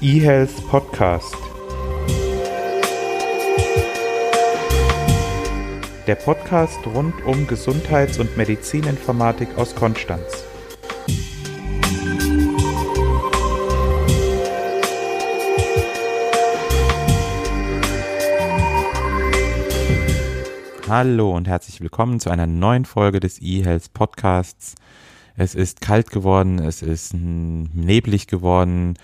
[0.00, 1.34] eHealth Podcast.
[6.06, 10.44] Der Podcast rund um Gesundheits- und Medizininformatik aus Konstanz.
[20.88, 24.76] Hallo und herzlich willkommen zu einer neuen Folge des eHealth Podcasts.
[25.36, 28.94] Es ist kalt geworden, es ist neblig geworden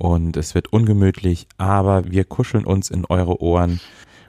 [0.00, 3.80] und es wird ungemütlich, aber wir kuscheln uns in eure Ohren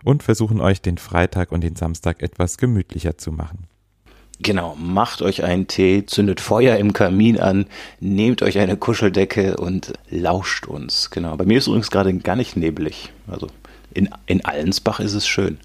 [0.04, 3.68] und versuchen euch den Freitag und den Samstag etwas gemütlicher zu machen.
[4.40, 7.68] Genau, macht euch einen Tee, zündet Feuer im Kamin an,
[8.02, 11.10] nehmt euch eine Kuscheldecke und lauscht uns.
[11.10, 13.14] Genau, bei mir ist übrigens gerade gar nicht neblig.
[13.28, 13.48] Also
[13.94, 15.58] in, in Allensbach ist es schön.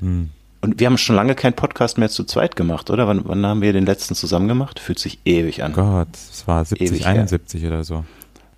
[0.00, 0.30] Hm.
[0.62, 3.06] Und wir haben schon lange keinen Podcast mehr zu zweit gemacht, oder?
[3.06, 4.80] Wann, wann haben wir den letzten zusammen gemacht?
[4.80, 5.74] Fühlt sich ewig an.
[5.74, 7.70] Gott, es war 70, ewig 71 her.
[7.70, 8.04] oder so.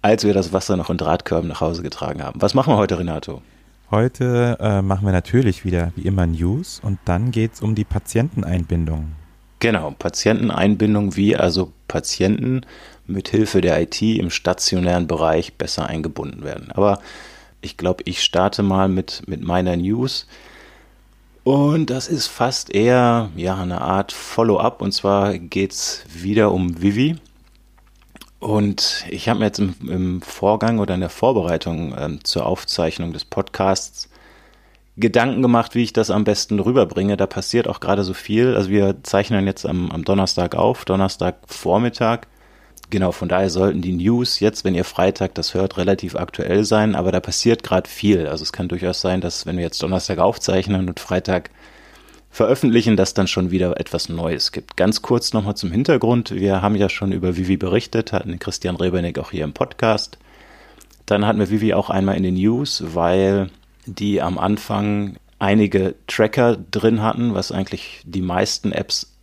[0.01, 2.41] Als wir das Wasser noch in Drahtkörben nach Hause getragen haben.
[2.41, 3.43] Was machen wir heute, Renato?
[3.91, 7.85] Heute äh, machen wir natürlich wieder wie immer News und dann geht es um die
[7.85, 9.13] Patienteneinbindung.
[9.61, 12.61] Genau, Patienteneinbindung, wie also Patienten
[13.07, 16.71] mit Hilfe der IT im stationären Bereich besser eingebunden werden.
[16.71, 17.01] Aber
[17.61, 20.27] ich glaube, ich starte mal mit, mit meiner News.
[21.43, 24.83] Und das ist fast eher ja, eine Art Follow-up.
[24.83, 27.17] Und zwar geht es wieder um Vivi.
[28.41, 33.13] Und ich habe mir jetzt im, im, Vorgang oder in der Vorbereitung ähm, zur Aufzeichnung
[33.13, 34.09] des Podcasts
[34.97, 37.17] Gedanken gemacht, wie ich das am besten rüberbringe.
[37.17, 38.55] Da passiert auch gerade so viel.
[38.55, 42.27] Also wir zeichnen jetzt am, am Donnerstag auf, Donnerstag Vormittag.
[42.91, 46.95] Genau, von daher sollten die News jetzt, wenn ihr Freitag das hört, relativ aktuell sein,
[46.95, 48.27] aber da passiert gerade viel.
[48.27, 51.51] Also es kann durchaus sein, dass wenn wir jetzt Donnerstag aufzeichnen und Freitag
[52.39, 54.77] veröffentlichen, dass dann schon wieder etwas Neues gibt.
[54.77, 56.31] Ganz kurz nochmal zum Hintergrund.
[56.31, 60.19] Wir haben ja schon über Vivi berichtet, hatten Christian Rebernick auch hier im Podcast.
[61.05, 63.51] Dann hatten wir Vivi auch einmal in den News, weil
[63.87, 69.17] die am Anfang einige Tracker drin hatten, was eigentlich die meisten Apps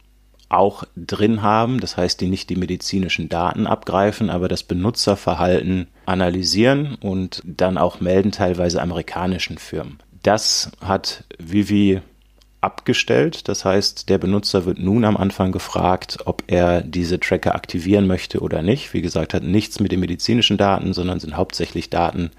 [0.50, 6.96] auch drin haben, das heißt, die nicht die medizinischen Daten abgreifen, aber das Benutzerverhalten analysieren
[6.96, 10.00] und dann auch melden, teilweise amerikanischen Firmen.
[10.22, 12.02] Das hat Vivi
[12.66, 13.48] abgestellt.
[13.48, 18.42] Das heißt, der Benutzer wird nun am Anfang gefragt, ob er diese Tracker aktivieren möchte
[18.42, 18.94] oder nicht.
[18.94, 22.32] Wie gesagt, hat nichts mit den medizinischen Daten, sondern sind hauptsächlich Daten,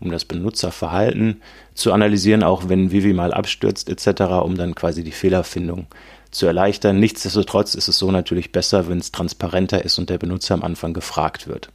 [0.00, 1.42] um das Benutzerverhalten
[1.74, 5.86] zu analysieren, auch wenn Vivi mal abstürzt etc., um dann quasi die Fehlerfindung
[6.30, 6.98] zu erleichtern.
[6.98, 10.94] Nichtsdestotrotz ist es so natürlich besser, wenn es transparenter ist und der Benutzer am Anfang
[10.94, 11.70] gefragt wird.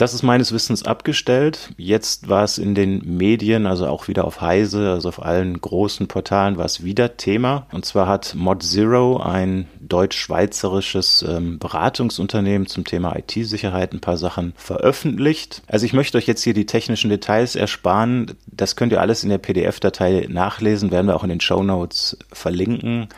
[0.00, 1.72] Das ist meines Wissens abgestellt.
[1.76, 6.08] Jetzt war es in den Medien, also auch wieder auf Heise, also auf allen großen
[6.08, 7.66] Portalen war es wieder Thema.
[7.70, 14.54] Und zwar hat Mod Zero, ein deutsch-schweizerisches ähm, Beratungsunternehmen zum Thema IT-Sicherheit, ein paar Sachen
[14.56, 15.60] veröffentlicht.
[15.66, 18.38] Also ich möchte euch jetzt hier die technischen Details ersparen.
[18.46, 22.16] Das könnt ihr alles in der PDF-Datei nachlesen, werden wir auch in den Show Notes
[22.32, 23.08] verlinken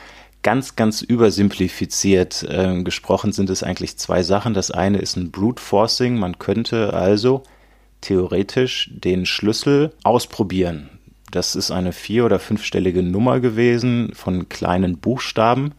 [0.42, 4.54] ganz, ganz übersimplifiziert äh, gesprochen sind es eigentlich zwei Sachen.
[4.54, 6.18] Das eine ist ein Brute Forcing.
[6.18, 7.42] Man könnte also
[8.00, 10.90] theoretisch den Schlüssel ausprobieren.
[11.30, 15.72] Das ist eine vier- oder fünfstellige Nummer gewesen von kleinen Buchstaben.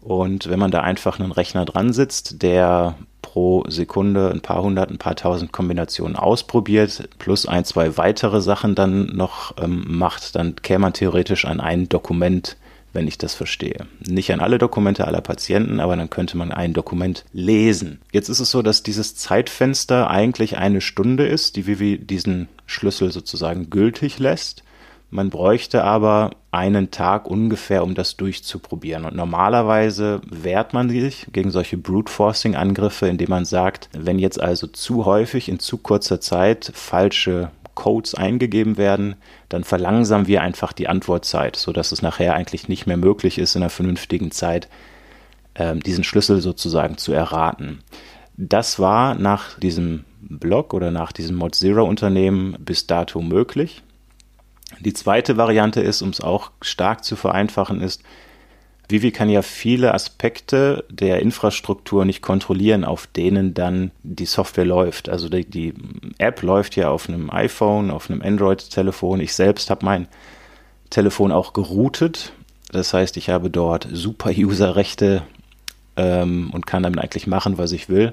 [0.00, 4.90] Und wenn man da einfach einen Rechner dran sitzt, der pro Sekunde ein paar hundert,
[4.90, 10.54] ein paar tausend Kombinationen ausprobiert, plus ein, zwei weitere Sachen dann noch ähm, macht, dann
[10.56, 12.56] käme man theoretisch an ein Dokument
[12.96, 13.86] wenn ich das verstehe.
[14.00, 18.00] Nicht an alle Dokumente aller Patienten, aber dann könnte man ein Dokument lesen.
[18.10, 23.12] Jetzt ist es so, dass dieses Zeitfenster eigentlich eine Stunde ist, die Vivi diesen Schlüssel
[23.12, 24.64] sozusagen gültig lässt.
[25.10, 29.04] Man bräuchte aber einen Tag ungefähr, um das durchzuprobieren.
[29.04, 34.40] Und normalerweise wehrt man sich gegen solche Brute Forcing Angriffe, indem man sagt, wenn jetzt
[34.40, 39.14] also zu häufig in zu kurzer Zeit falsche Codes eingegeben werden,
[39.48, 43.62] dann verlangsamen wir einfach die Antwortzeit, sodass es nachher eigentlich nicht mehr möglich ist, in
[43.62, 44.68] einer vernünftigen Zeit
[45.54, 47.80] äh, diesen Schlüssel sozusagen zu erraten.
[48.36, 53.82] Das war nach diesem Blog oder nach diesem Mod Zero Unternehmen bis dato möglich.
[54.80, 58.02] Die zweite Variante ist, um es auch stark zu vereinfachen, ist,
[58.88, 65.08] Vivi kann ja viele Aspekte der Infrastruktur nicht kontrollieren, auf denen dann die Software läuft.
[65.08, 65.74] Also die, die
[66.18, 69.20] App läuft ja auf einem iPhone, auf einem Android-Telefon.
[69.20, 70.06] Ich selbst habe mein
[70.90, 72.32] Telefon auch geroutet.
[72.70, 75.22] Das heißt, ich habe dort Super-User-Rechte
[75.96, 78.12] ähm, und kann damit eigentlich machen, was ich will.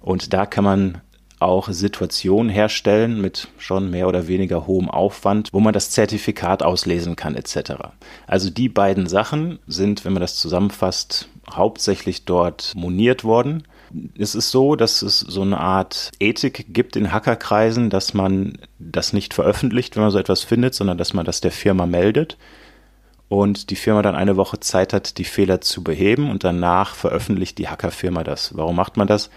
[0.00, 1.00] Und da kann man
[1.38, 7.16] auch Situationen herstellen mit schon mehr oder weniger hohem Aufwand, wo man das Zertifikat auslesen
[7.16, 7.72] kann etc.
[8.26, 13.64] Also die beiden Sachen sind, wenn man das zusammenfasst, hauptsächlich dort moniert worden.
[14.18, 19.12] Es ist so, dass es so eine Art Ethik gibt in Hackerkreisen, dass man das
[19.12, 22.36] nicht veröffentlicht, wenn man so etwas findet, sondern dass man das der Firma meldet
[23.28, 27.58] und die Firma dann eine Woche Zeit hat, die Fehler zu beheben und danach veröffentlicht
[27.58, 28.56] die Hackerfirma das.
[28.56, 29.30] Warum macht man das?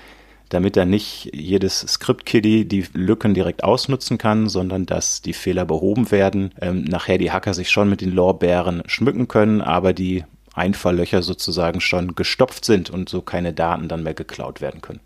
[0.50, 6.10] Damit dann nicht jedes Script-Kiddie die Lücken direkt ausnutzen kann, sondern dass die Fehler behoben
[6.12, 6.52] werden.
[6.60, 10.24] Ähm, nachher die Hacker sich schon mit den Lorbeeren schmücken können, aber die
[10.54, 15.00] Einfalllöcher sozusagen schon gestopft sind und so keine Daten dann mehr geklaut werden können.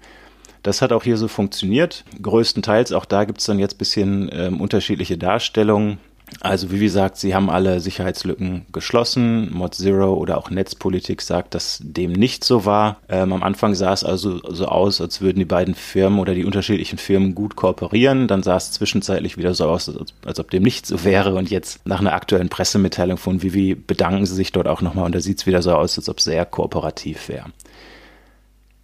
[0.63, 2.05] Das hat auch hier so funktioniert.
[2.21, 5.99] Größtenteils, auch da gibt es dann jetzt bisschen ähm, unterschiedliche Darstellungen.
[6.39, 9.53] Also wie gesagt, sie haben alle Sicherheitslücken geschlossen.
[9.53, 12.97] Mod Zero oder auch Netzpolitik sagt, dass dem nicht so war.
[13.07, 16.45] Ähm, am Anfang sah es also so aus, als würden die beiden Firmen oder die
[16.45, 18.27] unterschiedlichen Firmen gut kooperieren.
[18.27, 21.35] Dann sah es zwischenzeitlich wieder so aus, als, als ob dem nicht so wäre.
[21.35, 25.15] Und jetzt nach einer aktuellen Pressemitteilung von Vivi bedanken sie sich dort auch nochmal und
[25.15, 27.45] da sieht es wieder so aus, als ob es sehr kooperativ wäre.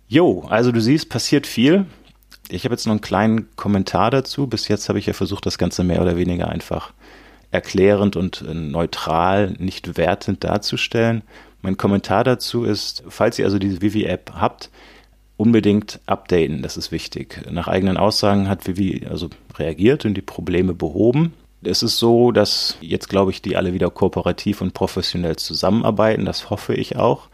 [0.07, 1.85] Jo, also du siehst, passiert viel.
[2.49, 4.47] Ich habe jetzt noch einen kleinen Kommentar dazu.
[4.47, 6.93] Bis jetzt habe ich ja versucht, das Ganze mehr oder weniger einfach
[7.51, 11.23] erklärend und äh, neutral, nicht wertend darzustellen.
[11.61, 14.69] Mein Kommentar dazu ist, falls ihr also diese Vivi-App habt,
[15.35, 17.41] unbedingt updaten, das ist wichtig.
[17.49, 21.33] Nach eigenen Aussagen hat Vivi also reagiert und die Probleme behoben.
[21.61, 26.49] Es ist so, dass jetzt, glaube ich, die alle wieder kooperativ und professionell zusammenarbeiten, das
[26.49, 27.29] hoffe ich auch.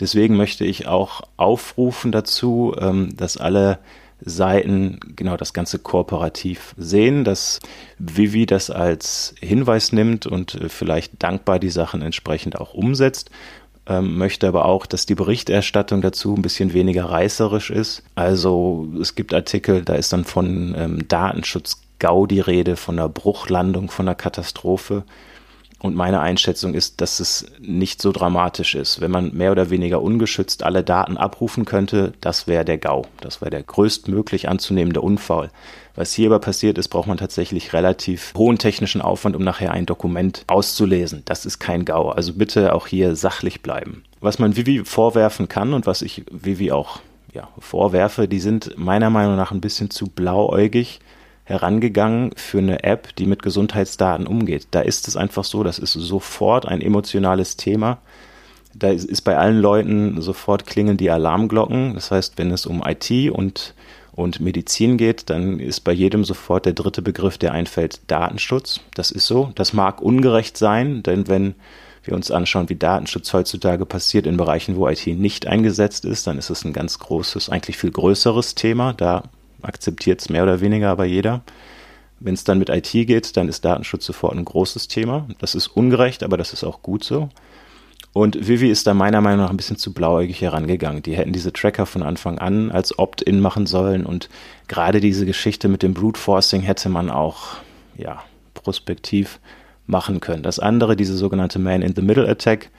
[0.00, 3.78] Deswegen möchte ich auch aufrufen dazu, ähm, dass alle
[4.22, 7.60] Seiten genau das Ganze kooperativ sehen, dass
[7.98, 13.30] Vivi das als Hinweis nimmt und äh, vielleicht dankbar die Sachen entsprechend auch umsetzt.
[13.86, 18.02] Ähm, möchte aber auch, dass die Berichterstattung dazu ein bisschen weniger reißerisch ist.
[18.14, 23.08] Also es gibt Artikel, da ist dann von ähm, Datenschutz GAU die Rede, von einer
[23.08, 25.04] Bruchlandung, von einer Katastrophe.
[25.82, 29.00] Und meine Einschätzung ist, dass es nicht so dramatisch ist.
[29.00, 33.06] Wenn man mehr oder weniger ungeschützt alle Daten abrufen könnte, das wäre der GAU.
[33.22, 35.50] Das wäre der größtmöglich anzunehmende Unfall.
[35.96, 39.86] Was hier aber passiert ist, braucht man tatsächlich relativ hohen technischen Aufwand, um nachher ein
[39.86, 41.22] Dokument auszulesen.
[41.24, 42.10] Das ist kein GAU.
[42.10, 44.04] Also bitte auch hier sachlich bleiben.
[44.20, 47.00] Was man Vivi vorwerfen kann und was ich Vivi auch
[47.32, 51.00] ja, vorwerfe, die sind meiner Meinung nach ein bisschen zu blauäugig
[51.50, 54.68] herangegangen für eine App, die mit Gesundheitsdaten umgeht.
[54.70, 57.98] Da ist es einfach so, das ist sofort ein emotionales Thema.
[58.72, 61.94] Da ist bei allen Leuten sofort klingen die Alarmglocken.
[61.94, 63.74] Das heißt, wenn es um IT und,
[64.12, 68.80] und Medizin geht, dann ist bei jedem sofort der dritte Begriff, der einfällt, Datenschutz.
[68.94, 69.50] Das ist so.
[69.56, 71.56] Das mag ungerecht sein, denn wenn
[72.04, 76.38] wir uns anschauen, wie Datenschutz heutzutage passiert in Bereichen, wo IT nicht eingesetzt ist, dann
[76.38, 78.92] ist es ein ganz großes, eigentlich viel größeres Thema.
[78.92, 79.24] Da
[79.62, 81.42] akzeptiert es mehr oder weniger aber jeder.
[82.18, 85.26] Wenn es dann mit IT geht, dann ist Datenschutz sofort ein großes Thema.
[85.38, 87.30] Das ist ungerecht, aber das ist auch gut so.
[88.12, 91.02] Und Vivi ist da meiner Meinung nach ein bisschen zu blauäugig herangegangen.
[91.02, 94.28] Die hätten diese Tracker von Anfang an als Opt-in machen sollen und
[94.68, 97.56] gerade diese Geschichte mit dem Brute Forcing hätte man auch,
[97.96, 98.22] ja,
[98.54, 99.38] prospektiv
[99.86, 100.42] machen können.
[100.42, 102.70] Das andere, diese sogenannte Man-in-the-Middle-Attack,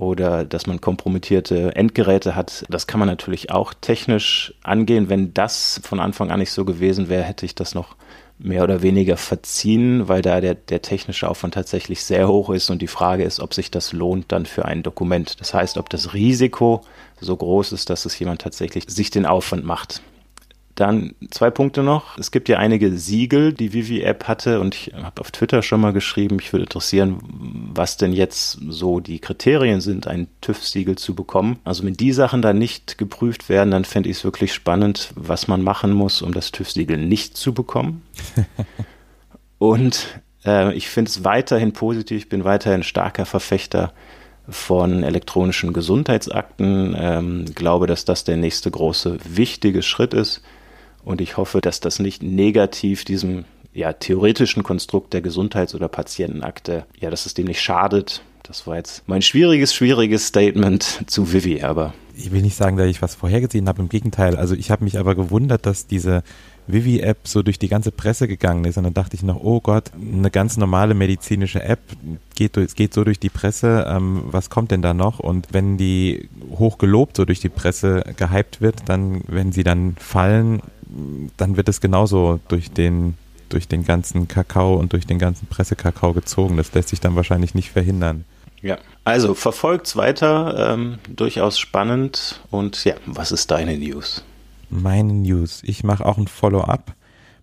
[0.00, 2.64] oder dass man kompromittierte Endgeräte hat.
[2.70, 5.08] Das kann man natürlich auch technisch angehen.
[5.08, 7.96] Wenn das von Anfang an nicht so gewesen wäre, hätte ich das noch
[8.38, 12.80] mehr oder weniger verziehen, weil da der, der technische Aufwand tatsächlich sehr hoch ist und
[12.80, 15.38] die Frage ist, ob sich das lohnt dann für ein Dokument.
[15.40, 16.80] Das heißt, ob das Risiko
[17.20, 20.00] so groß ist, dass es jemand tatsächlich sich den Aufwand macht.
[20.80, 22.16] Dann zwei Punkte noch.
[22.16, 25.92] Es gibt ja einige Siegel, die Vivi-App hatte und ich habe auf Twitter schon mal
[25.92, 27.20] geschrieben, ich würde interessieren,
[27.74, 31.58] was denn jetzt so die Kriterien sind, ein TÜV-Siegel zu bekommen.
[31.64, 35.48] Also wenn die Sachen dann nicht geprüft werden, dann fände ich es wirklich spannend, was
[35.48, 38.00] man machen muss, um das TÜV-Siegel nicht zu bekommen.
[39.58, 40.06] und
[40.46, 43.92] äh, ich finde es weiterhin positiv, ich bin weiterhin starker Verfechter
[44.48, 46.96] von elektronischen Gesundheitsakten.
[46.98, 50.40] Ähm, glaube, dass das der nächste große wichtige Schritt ist
[51.04, 56.84] und ich hoffe, dass das nicht negativ diesem ja, theoretischen Konstrukt der Gesundheits- oder Patientenakte,
[56.98, 58.22] ja, dass es dem nicht schadet.
[58.42, 61.94] Das war jetzt mein schwieriges, schwieriges Statement zu Vivi, aber.
[62.16, 64.36] Ich will nicht sagen, dass ich was vorhergesehen habe, im Gegenteil.
[64.36, 66.22] Also ich habe mich aber gewundert, dass diese
[66.66, 69.92] Vivi-App so durch die ganze Presse gegangen ist und dann dachte ich noch, oh Gott,
[69.94, 71.80] eine ganz normale medizinische App
[72.34, 75.18] geht, geht so durch die Presse, ähm, was kommt denn da noch?
[75.20, 76.28] Und wenn die
[76.58, 80.60] hochgelobt so durch die Presse gehypt wird, dann, wenn sie dann fallen,
[81.36, 83.14] dann wird es genauso durch den,
[83.48, 86.56] durch den ganzen Kakao und durch den ganzen Pressekakao gezogen.
[86.56, 88.24] Das lässt sich dann wahrscheinlich nicht verhindern.
[88.62, 92.40] Ja, also verfolgt's weiter, ähm, durchaus spannend.
[92.50, 94.24] Und ja, was ist deine News?
[94.68, 95.62] Meine News.
[95.64, 96.94] Ich mache auch ein Follow-up.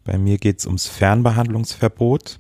[0.04, 2.40] Bei mir geht's ums Fernbehandlungsverbot.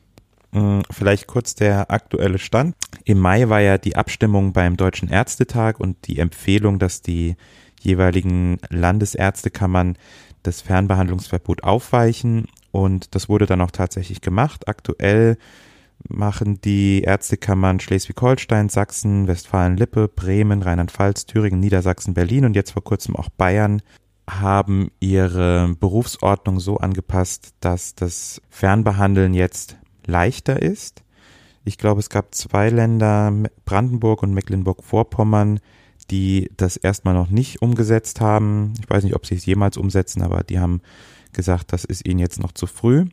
[0.54, 2.76] Hm, vielleicht kurz der aktuelle Stand.
[3.04, 7.36] Im Mai war ja die Abstimmung beim Deutschen Ärztetag und die Empfehlung, dass die
[7.82, 9.98] jeweiligen Landesärztekammern
[10.48, 14.68] das Fernbehandlungsverbot aufweichen und das wurde dann auch tatsächlich gemacht.
[14.68, 15.38] Aktuell
[16.08, 23.16] machen die Ärztekammern Schleswig-Holstein, Sachsen, Westfalen-Lippe, Bremen, Rheinland-Pfalz, Thüringen, Niedersachsen, Berlin und jetzt vor kurzem
[23.16, 23.82] auch Bayern
[24.30, 31.04] haben ihre Berufsordnung so angepasst, dass das Fernbehandeln jetzt leichter ist.
[31.64, 33.34] Ich glaube, es gab zwei Länder,
[33.66, 35.60] Brandenburg und Mecklenburg-Vorpommern,
[36.12, 38.74] die das erstmal noch nicht umgesetzt haben.
[38.82, 40.82] Ich weiß nicht, ob sie es jemals umsetzen, aber die haben
[41.34, 43.06] gesagt, das ist ihnen jetzt noch zu früh.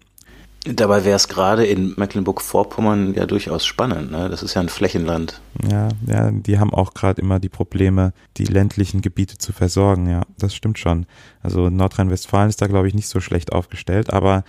[0.67, 4.11] Dabei wäre es gerade in Mecklenburg-Vorpommern ja durchaus spannend.
[4.11, 4.31] Ne?
[4.31, 5.43] Das ist ja ein Flächenland.
[5.71, 10.09] Ja, ja, die haben auch gerade immer die Probleme, die ländlichen Gebiete zu versorgen.
[10.09, 11.05] Ja, das stimmt schon.
[11.43, 14.11] Also Nordrhein-Westfalen ist da, glaube ich, nicht so schlecht aufgestellt.
[14.11, 14.43] Aber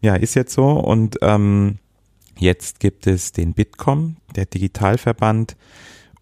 [0.00, 0.70] ja, ist jetzt so.
[0.70, 1.78] Und ähm,
[2.38, 5.56] jetzt gibt es den Bitkom, der Digitalverband.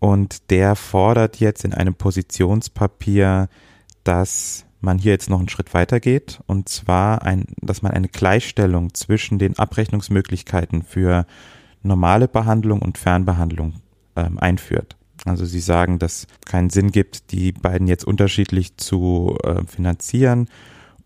[0.05, 3.49] Und der fordert jetzt in einem Positionspapier,
[4.03, 8.09] dass man hier jetzt noch einen Schritt weiter geht und zwar ein, dass man eine
[8.09, 11.25] Gleichstellung zwischen den Abrechnungsmöglichkeiten für
[11.83, 13.77] normale Behandlung und Fernbehandlung
[14.15, 14.99] ähm, einführt.
[15.25, 20.51] Also sie sagen, dass keinen Sinn gibt, die beiden jetzt unterschiedlich zu äh, finanzieren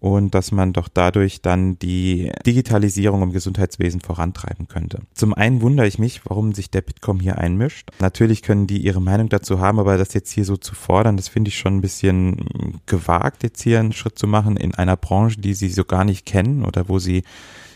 [0.00, 5.00] und dass man doch dadurch dann die Digitalisierung im Gesundheitswesen vorantreiben könnte.
[5.14, 7.90] Zum einen wundere ich mich, warum sich der Bitkom hier einmischt.
[7.99, 11.28] Natürlich können die ihre Meinung dazu haben, aber das jetzt hier so zu fordern, das
[11.28, 15.40] finde ich schon ein bisschen gewagt, jetzt hier einen Schritt zu machen in einer Branche,
[15.40, 17.25] die sie so gar nicht kennen oder wo sie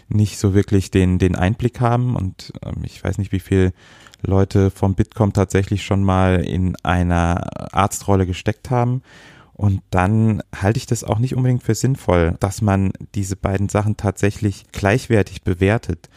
[0.09, 3.73] nicht so wirklich den, den Einblick haben und ähm, ich weiß nicht, wie viel
[4.25, 9.03] Leute vom Bitkom tatsächlich schon mal in einer Arztrolle gesteckt haben.
[9.55, 13.97] Und dann halte ich das auch nicht unbedingt für sinnvoll, dass man diese beiden Sachen
[13.97, 16.09] tatsächlich gleichwertig bewertet.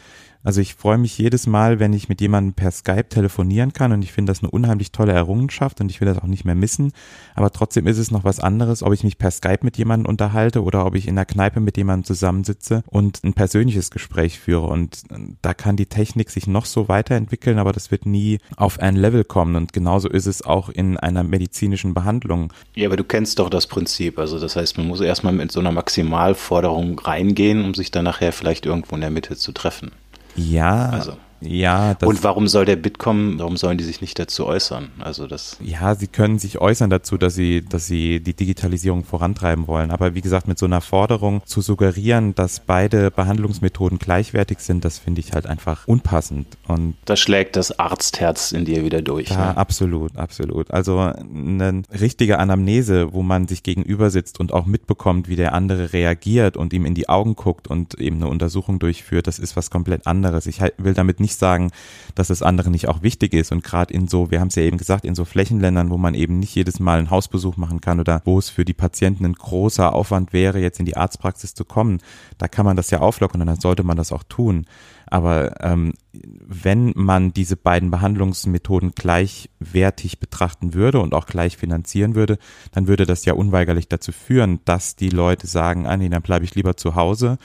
[0.45, 4.03] Also ich freue mich jedes Mal, wenn ich mit jemandem per Skype telefonieren kann und
[4.03, 6.93] ich finde das eine unheimlich tolle Errungenschaft und ich will das auch nicht mehr missen.
[7.33, 10.61] Aber trotzdem ist es noch was anderes, ob ich mich per Skype mit jemandem unterhalte
[10.61, 14.67] oder ob ich in der Kneipe mit jemandem zusammensitze und ein persönliches Gespräch führe.
[14.67, 15.01] Und
[15.41, 19.23] da kann die Technik sich noch so weiterentwickeln, aber das wird nie auf ein Level
[19.23, 19.55] kommen.
[19.55, 22.53] Und genauso ist es auch in einer medizinischen Behandlung.
[22.75, 24.19] Ja, aber du kennst doch das Prinzip.
[24.19, 28.31] Also das heißt, man muss erstmal mit so einer Maximalforderung reingehen, um sich dann nachher
[28.31, 29.91] vielleicht irgendwo in der Mitte zu treffen.
[30.35, 31.17] Ja, also.
[31.45, 34.89] Ja, und warum soll der Bitkom, warum sollen die sich nicht dazu äußern?
[34.99, 35.57] Also das.
[35.61, 39.91] Ja, sie können sich äußern dazu, dass sie, dass sie die Digitalisierung vorantreiben wollen.
[39.91, 44.99] Aber wie gesagt, mit so einer Forderung zu suggerieren, dass beide Behandlungsmethoden gleichwertig sind, das
[44.99, 46.47] finde ich halt einfach unpassend.
[46.67, 49.29] Und da schlägt das Arztherz in dir wieder durch.
[49.29, 49.57] Ja, ne?
[49.57, 50.71] absolut, absolut.
[50.71, 55.93] Also eine richtige Anamnese, wo man sich gegenüber sitzt und auch mitbekommt, wie der andere
[55.93, 59.69] reagiert und ihm in die Augen guckt und eben eine Untersuchung durchführt, das ist was
[59.69, 60.45] komplett anderes.
[60.47, 61.71] Ich will damit nicht sagen,
[62.15, 63.51] dass das andere nicht auch wichtig ist.
[63.51, 66.13] Und gerade in so, wir haben es ja eben gesagt, in so Flächenländern, wo man
[66.13, 69.33] eben nicht jedes Mal einen Hausbesuch machen kann oder wo es für die Patienten ein
[69.33, 71.99] großer Aufwand wäre, jetzt in die Arztpraxis zu kommen,
[72.37, 74.65] da kann man das ja auflockern und dann sollte man das auch tun.
[75.07, 82.37] Aber ähm, wenn man diese beiden Behandlungsmethoden gleichwertig betrachten würde und auch gleich finanzieren würde,
[82.71, 86.45] dann würde das ja unweigerlich dazu führen, dass die Leute sagen, ah nee, dann bleibe
[86.45, 87.37] ich lieber zu Hause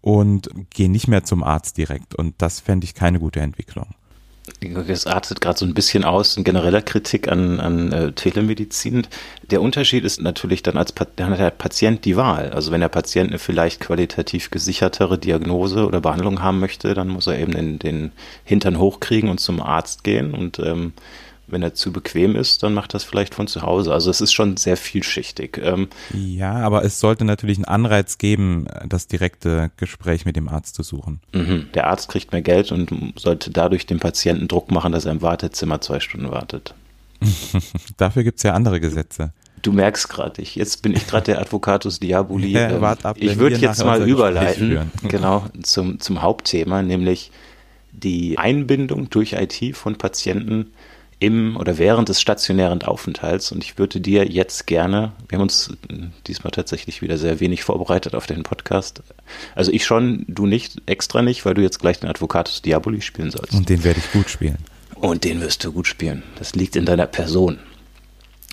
[0.00, 2.14] und gehe nicht mehr zum Arzt direkt.
[2.14, 3.86] Und das fände ich keine gute Entwicklung.
[4.60, 9.06] Das artet gerade so ein bisschen aus in genereller Kritik an, an äh, Telemedizin.
[9.50, 12.50] Der Unterschied ist natürlich dann als dann hat der Patient die Wahl.
[12.50, 17.26] Also wenn der Patient eine vielleicht qualitativ gesichertere Diagnose oder Behandlung haben möchte, dann muss
[17.26, 18.12] er eben den, den
[18.44, 20.94] Hintern hochkriegen und zum Arzt gehen und ähm,
[21.50, 23.92] wenn er zu bequem ist, dann macht das vielleicht von zu Hause.
[23.92, 25.60] Also es ist schon sehr vielschichtig.
[25.62, 30.74] Ähm, ja, aber es sollte natürlich einen Anreiz geben, das direkte Gespräch mit dem Arzt
[30.74, 31.20] zu suchen.
[31.32, 31.68] Mhm.
[31.74, 35.22] Der Arzt kriegt mehr Geld und sollte dadurch dem Patienten Druck machen, dass er im
[35.22, 36.74] Wartezimmer zwei Stunden wartet.
[37.96, 39.32] Dafür gibt es ja andere Gesetze.
[39.62, 42.48] Du merkst gerade, ich, jetzt bin ich gerade der Advocatus Diaboli.
[42.48, 47.30] Ja, ähm, ab, ich würde jetzt mal überleiten, genau, zum, zum Hauptthema, nämlich
[47.92, 50.72] die Einbindung durch IT von Patienten
[51.20, 53.52] im oder während des stationären Aufenthalts.
[53.52, 55.72] Und ich würde dir jetzt gerne, wir haben uns
[56.26, 59.02] diesmal tatsächlich wieder sehr wenig vorbereitet auf den Podcast.
[59.54, 63.30] Also ich schon, du nicht, extra nicht, weil du jetzt gleich den Advocatus Diaboli spielen
[63.30, 63.52] sollst.
[63.52, 64.58] Und den werde ich gut spielen.
[64.94, 66.22] Und den wirst du gut spielen.
[66.36, 67.58] Das liegt in deiner Person.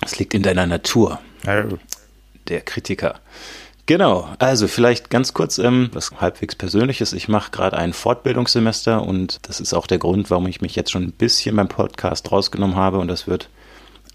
[0.00, 1.20] Das liegt in deiner Natur.
[2.48, 3.20] Der Kritiker.
[3.88, 7.14] Genau, also vielleicht ganz kurz ähm, was halbwegs Persönliches.
[7.14, 10.90] Ich mache gerade ein Fortbildungssemester und das ist auch der Grund, warum ich mich jetzt
[10.90, 13.48] schon ein bisschen beim Podcast rausgenommen habe und das wird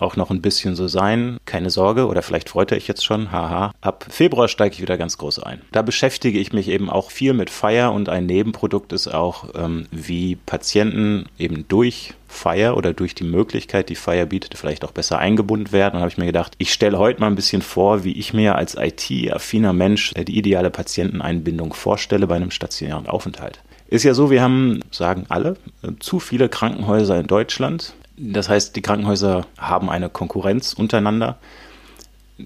[0.04, 1.38] auch noch ein bisschen so sein.
[1.46, 3.72] Keine Sorge, oder vielleicht freut er sich jetzt schon, haha.
[3.82, 5.62] Ab Februar steige ich wieder ganz groß ein.
[5.72, 9.88] Da beschäftige ich mich eben auch viel mit Fire und ein Nebenprodukt ist auch, ähm,
[9.92, 15.20] wie Patienten eben durch Fire oder durch die Möglichkeit, die Fire bietet, vielleicht auch besser
[15.20, 15.96] eingebunden werden.
[15.96, 18.56] Und habe ich mir gedacht, ich stelle heute mal ein bisschen vor, wie ich mir
[18.56, 23.62] als IT-affiner Mensch äh, die ideale Patienteneinbindung vorstelle bei einem stationären Aufenthalt.
[23.88, 27.94] Ist ja so, wir haben, sagen alle, äh, zu viele Krankenhäuser in Deutschland.
[28.18, 31.38] Das heißt, die Krankenhäuser haben eine Konkurrenz untereinander.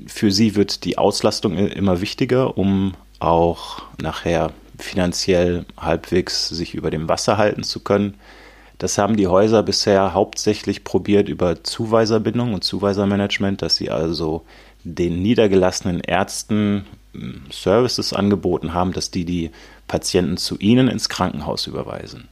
[0.07, 7.09] Für sie wird die Auslastung immer wichtiger, um auch nachher finanziell halbwegs sich über dem
[7.09, 8.15] Wasser halten zu können.
[8.77, 14.45] Das haben die Häuser bisher hauptsächlich probiert über Zuweiserbindung und Zuweisermanagement, dass sie also
[14.83, 19.51] den niedergelassenen Ärzten hm, Services angeboten haben, dass die die
[19.87, 22.27] Patienten zu ihnen ins Krankenhaus überweisen.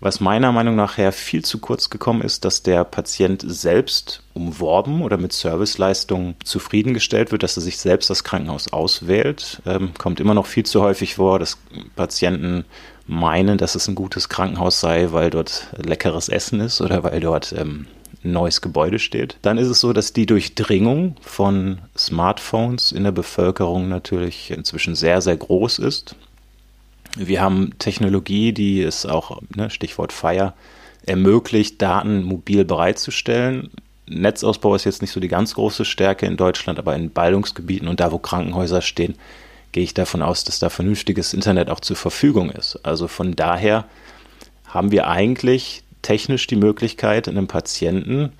[0.00, 5.18] Was meiner Meinung nach viel zu kurz gekommen ist, dass der Patient selbst umworben oder
[5.18, 9.60] mit Serviceleistungen zufriedengestellt wird, dass er sich selbst das Krankenhaus auswählt.
[9.66, 11.58] Ähm, kommt immer noch viel zu häufig vor, dass
[11.96, 12.64] Patienten
[13.06, 17.52] meinen, dass es ein gutes Krankenhaus sei, weil dort leckeres Essen ist oder weil dort
[17.52, 17.86] ähm,
[18.24, 19.36] ein neues Gebäude steht.
[19.42, 25.20] Dann ist es so, dass die Durchdringung von Smartphones in der Bevölkerung natürlich inzwischen sehr,
[25.20, 26.16] sehr groß ist.
[27.16, 30.54] Wir haben Technologie, die es auch, ne, Stichwort Fire,
[31.06, 33.70] ermöglicht, Daten mobil bereitzustellen.
[34.06, 38.00] Netzausbau ist jetzt nicht so die ganz große Stärke in Deutschland, aber in Ballungsgebieten und
[38.00, 39.14] da, wo Krankenhäuser stehen,
[39.72, 42.84] gehe ich davon aus, dass da vernünftiges Internet auch zur Verfügung ist.
[42.84, 43.84] Also von daher
[44.66, 48.32] haben wir eigentlich technisch die Möglichkeit, einem Patienten,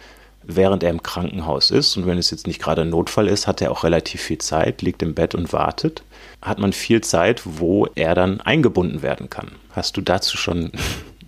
[0.42, 3.60] während er im Krankenhaus ist, und wenn es jetzt nicht gerade ein Notfall ist, hat
[3.60, 6.02] er auch relativ viel Zeit, liegt im Bett und wartet,
[6.42, 9.52] hat man viel Zeit, wo er dann eingebunden werden kann.
[9.70, 10.72] Hast du dazu schon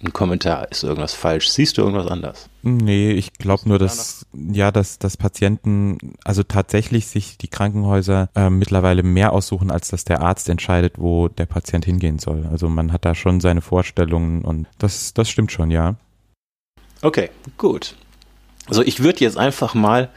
[0.01, 0.71] einen Kommentar?
[0.71, 1.49] Ist irgendwas falsch?
[1.49, 2.49] Siehst du irgendwas anders?
[2.63, 8.51] Nee, ich glaube nur, dass ja, dass, dass Patienten, also tatsächlich sich die Krankenhäuser äh,
[8.51, 12.47] mittlerweile mehr aussuchen, als dass der Arzt entscheidet, wo der Patient hingehen soll.
[12.51, 15.97] Also man hat da schon seine Vorstellungen und das, das stimmt schon, ja.
[17.03, 17.97] Okay, gut.
[18.69, 20.09] Also ich würde jetzt einfach mal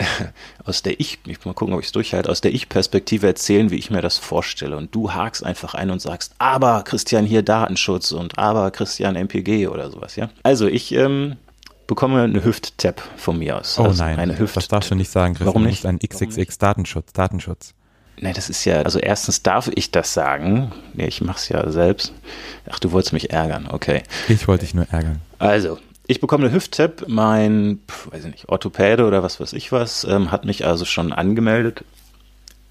[0.64, 3.76] aus der Ich, ich mal gucken, ob ich es durchhalte, aus der Ich-Perspektive erzählen, wie
[3.76, 4.76] ich mir das vorstelle.
[4.76, 9.68] Und du hakst einfach ein und sagst, aber Christian hier Datenschutz und aber Christian MPG
[9.68, 10.30] oder sowas, ja.
[10.42, 11.36] Also ich ähm,
[11.86, 13.78] bekomme eine Hüft-Tab von mir aus.
[13.78, 15.54] Oh also nein, eine Hüft das darfst du nicht sagen, Christian.
[15.54, 15.86] Warum nicht?
[15.86, 17.74] Ein XXX Datenschutz, Datenschutz.
[18.22, 20.72] Nee, das ist ja, also erstens darf ich das sagen.
[20.92, 22.12] Nee, ich mach's ja selbst.
[22.70, 24.02] Ach, du wolltest mich ärgern, okay.
[24.28, 25.22] Ich wollte dich nur ärgern.
[25.38, 25.78] Also,
[26.10, 27.04] ich bekomme eine Hüft-Tab.
[27.06, 27.78] Mein,
[28.10, 31.84] weiß ich nicht, Orthopäde oder was weiß ich was, ähm, hat mich also schon angemeldet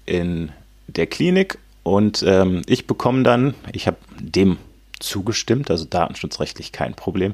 [0.04, 0.52] in
[0.88, 4.58] der Klinik und ähm, ich bekomme dann, ich habe dem
[4.98, 7.32] zugestimmt, also datenschutzrechtlich kein Problem.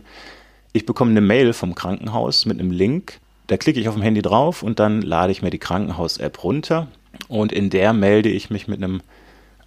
[0.72, 3.18] Ich bekomme eine Mail vom Krankenhaus mit einem Link.
[3.48, 6.86] Da klicke ich auf dem Handy drauf und dann lade ich mir die Krankenhaus-App runter
[7.26, 9.00] und in der melde ich mich mit einem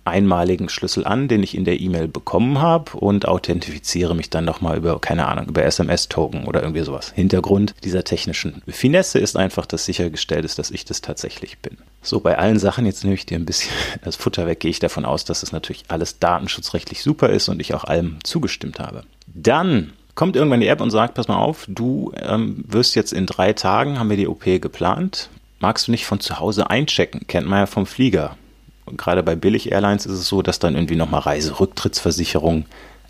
[0.06, 4.78] einmaligen Schlüssel an, den ich in der E-Mail bekommen habe und authentifiziere mich dann nochmal
[4.78, 7.12] über, keine Ahnung, über SMS-Token oder irgendwie sowas.
[7.14, 11.78] Hintergrund dieser technischen Finesse ist einfach, dass sichergestellt ist, dass ich das tatsächlich bin.
[12.02, 13.72] So, bei allen Sachen, jetzt nehme ich dir ein bisschen
[14.04, 17.60] das Futter weg, gehe ich davon aus, dass es natürlich alles datenschutzrechtlich super ist und
[17.60, 19.04] ich auch allem zugestimmt habe.
[19.28, 23.26] Dann kommt irgendwann die App und sagt, pass mal auf, du ähm, wirst jetzt in
[23.26, 27.28] drei Tagen, haben wir die OP geplant, magst du nicht von zu Hause einchecken?
[27.28, 28.36] Kennt man ja vom Flieger
[28.98, 32.66] gerade bei Billig-Airlines ist es so, dass dann irgendwie nochmal Reiserücktrittsversicherung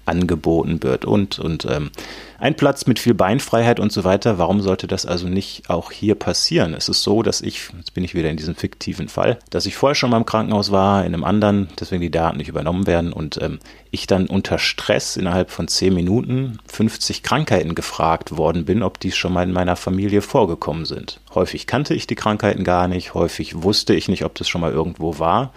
[0.10, 1.92] angeboten wird und, und ähm,
[2.40, 4.38] ein Platz mit viel Beinfreiheit und so weiter.
[4.38, 6.74] Warum sollte das also nicht auch hier passieren?
[6.74, 9.76] Es ist so, dass ich, jetzt bin ich wieder in diesem fiktiven Fall, dass ich
[9.76, 13.14] vorher schon mal im Krankenhaus war, in einem anderen, deswegen die Daten nicht übernommen werden
[13.14, 13.60] und ähm,
[13.92, 19.12] ich dann unter Stress innerhalb von zehn Minuten 50 Krankheiten gefragt worden bin, ob die
[19.12, 21.20] schon mal in meiner Familie vorgekommen sind.
[21.36, 24.72] Häufig kannte ich die Krankheiten gar nicht, häufig wusste ich nicht, ob das schon mal
[24.72, 25.52] irgendwo war.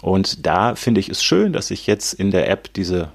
[0.00, 3.12] Und da finde ich es schön, dass ich jetzt in der App diese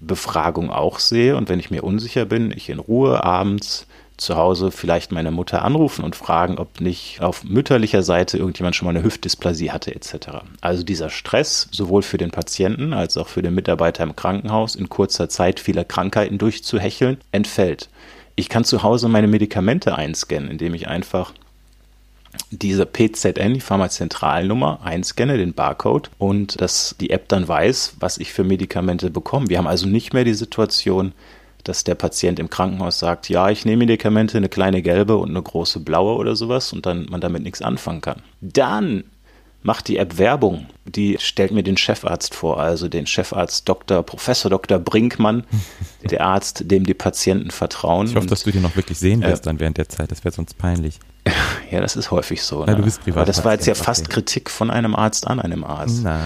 [0.00, 4.70] Befragung auch sehe und wenn ich mir unsicher bin, ich in Ruhe abends zu Hause
[4.70, 9.04] vielleicht meine Mutter anrufen und fragen, ob nicht auf mütterlicher Seite irgendjemand schon mal eine
[9.04, 10.28] Hüftdysplasie hatte etc.
[10.60, 14.88] Also dieser Stress sowohl für den Patienten als auch für den Mitarbeiter im Krankenhaus in
[14.88, 17.90] kurzer Zeit viele Krankheiten durchzuhecheln entfällt.
[18.36, 21.32] Ich kann zu Hause meine Medikamente einscannen, indem ich einfach
[22.50, 28.32] diese PZN, die Pharmazentralnummer, einscanne, den Barcode und dass die App dann weiß, was ich
[28.32, 29.48] für Medikamente bekomme.
[29.48, 31.12] Wir haben also nicht mehr die Situation,
[31.64, 35.42] dass der Patient im Krankenhaus sagt, ja, ich nehme Medikamente, eine kleine gelbe und eine
[35.42, 38.22] große blaue oder sowas und dann man damit nichts anfangen kann.
[38.40, 39.04] Dann
[39.62, 40.66] macht die App Werbung.
[40.84, 44.02] Die stellt mir den Chefarzt vor, also den Chefarzt Dr.
[44.04, 44.78] Professor Dr.
[44.78, 45.44] Brinkmann,
[46.10, 48.06] der Arzt, dem die Patienten vertrauen.
[48.06, 50.12] Ich hoffe, dass du dir noch wirklich sehen wirst äh, dann während der Zeit.
[50.12, 51.00] Das wäre sonst peinlich.
[51.70, 52.60] Ja, das ist häufig so.
[52.64, 52.72] Ne?
[52.72, 53.18] Ja, du bist privat.
[53.18, 54.14] Aber das war jetzt ja fast okay.
[54.14, 56.04] Kritik von einem Arzt an einem Arzt.
[56.04, 56.20] Nein,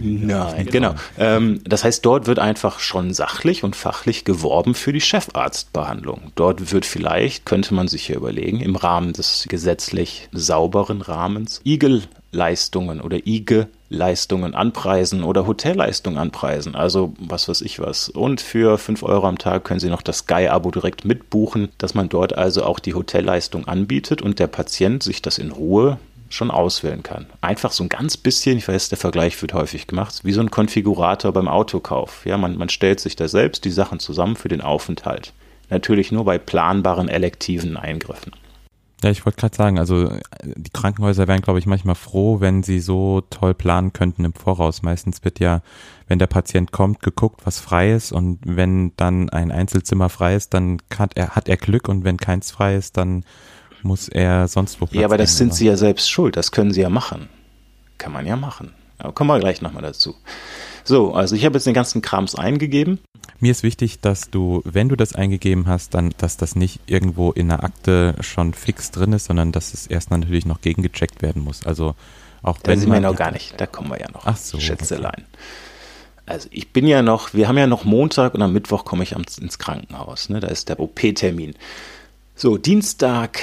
[0.00, 0.54] nein, nein.
[0.56, 0.94] Nein, genau.
[1.16, 6.32] Ähm, das heißt, dort wird einfach schon sachlich und fachlich geworben für die Chefarztbehandlung.
[6.34, 13.00] Dort wird vielleicht, könnte man sich hier überlegen, im Rahmen des gesetzlich sauberen Rahmens Igel-Leistungen
[13.00, 16.74] oder IG Leistungen anpreisen oder Hotelleistungen anpreisen.
[16.74, 18.08] Also was weiß ich was.
[18.08, 22.08] Und für 5 Euro am Tag können Sie noch das Sky-Abo direkt mitbuchen, dass man
[22.08, 27.02] dort also auch die Hotelleistung anbietet und der Patient sich das in Ruhe schon auswählen
[27.02, 27.26] kann.
[27.40, 30.50] Einfach so ein ganz bisschen, ich weiß, der Vergleich wird häufig gemacht, wie so ein
[30.50, 32.26] Konfigurator beim Autokauf.
[32.26, 35.32] Ja, man, man stellt sich da selbst die Sachen zusammen für den Aufenthalt.
[35.70, 38.32] Natürlich nur bei planbaren elektiven Eingriffen.
[39.02, 40.10] Ja, ich wollte gerade sagen, also
[40.44, 44.82] die Krankenhäuser wären, glaube ich, manchmal froh, wenn sie so toll planen könnten im Voraus.
[44.82, 45.60] Meistens wird ja,
[46.08, 50.54] wenn der Patient kommt, geguckt, was frei ist und wenn dann ein Einzelzimmer frei ist,
[50.54, 53.24] dann hat er, hat er Glück und wenn keins frei ist, dann
[53.82, 56.72] muss er sonst wo Platz Ja, aber das sind sie ja selbst schuld, das können
[56.72, 57.28] sie ja machen.
[57.98, 58.72] Kann man ja machen.
[58.98, 60.14] Aber kommen wir gleich nochmal dazu.
[60.84, 62.98] So, also ich habe jetzt den ganzen Krams eingegeben.
[63.44, 67.30] Mir ist wichtig, dass du, wenn du das eingegeben hast, dann, dass das nicht irgendwo
[67.30, 71.42] in der Akte schon fix drin ist, sondern dass es erst natürlich noch gegengecheckt werden
[71.42, 71.66] muss.
[71.66, 71.94] Also
[72.42, 72.72] auch wenn.
[72.72, 74.24] Das sind wir noch gar nicht, da kommen wir ja noch.
[74.24, 74.58] Ach so.
[74.58, 75.12] Schätzelein.
[75.12, 76.24] Okay.
[76.24, 79.12] Also ich bin ja noch, wir haben ja noch Montag und am Mittwoch komme ich
[79.12, 80.30] ins Krankenhaus.
[80.30, 80.40] Ne?
[80.40, 81.54] Da ist der OP-Termin.
[82.34, 83.40] So, Dienstag,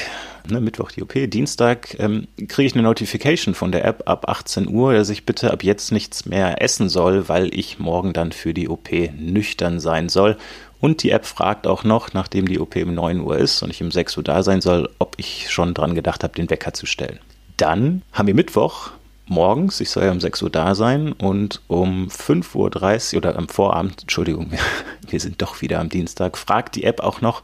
[0.50, 4.68] ne, Mittwoch die OP, Dienstag ähm, kriege ich eine Notification von der App ab 18
[4.68, 8.54] Uhr, dass ich bitte ab jetzt nichts mehr essen soll, weil ich morgen dann für
[8.54, 10.38] die OP nüchtern sein soll.
[10.80, 13.84] Und die App fragt auch noch, nachdem die OP um 9 Uhr ist und ich
[13.84, 16.86] um 6 Uhr da sein soll, ob ich schon dran gedacht habe, den Wecker zu
[16.86, 17.20] stellen.
[17.58, 18.92] Dann haben wir Mittwoch
[19.28, 23.48] morgens, ich soll ja um 6 Uhr da sein und um 5.30 Uhr oder am
[23.48, 24.52] Vorabend, Entschuldigung,
[25.08, 27.44] wir sind doch wieder am Dienstag, fragt die App auch noch,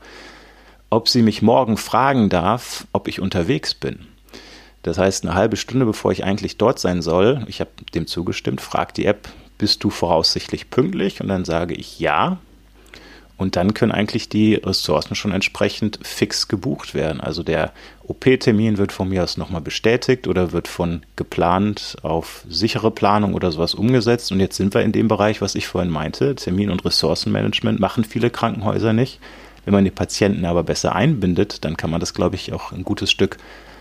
[0.89, 4.07] ob sie mich morgen fragen darf, ob ich unterwegs bin.
[4.83, 8.61] Das heißt, eine halbe Stunde bevor ich eigentlich dort sein soll, ich habe dem zugestimmt,
[8.61, 11.19] fragt die App, bist du voraussichtlich pünktlich?
[11.21, 12.37] Und dann sage ich ja.
[13.37, 17.21] Und dann können eigentlich die Ressourcen schon entsprechend fix gebucht werden.
[17.21, 17.71] Also der
[18.07, 23.51] OP-Termin wird von mir aus nochmal bestätigt oder wird von geplant auf sichere Planung oder
[23.51, 24.31] sowas umgesetzt.
[24.31, 26.33] Und jetzt sind wir in dem Bereich, was ich vorhin meinte.
[26.35, 29.19] Termin- und Ressourcenmanagement machen viele Krankenhäuser nicht.
[29.67, 32.85] Wenn man die Patienten aber besser einbindet, dann kann man das, glaube ich, auch ein
[32.85, 33.35] gutes Stück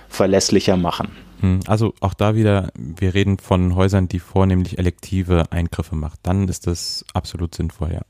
[0.09, 1.12] verlässlicher machen.
[1.38, 6.16] Hm, also auch da wieder, wir reden von Häusern, die vornehmlich elektive Eingriffe machen.
[6.25, 8.03] Dann ist das absolut sinnvoll, ja.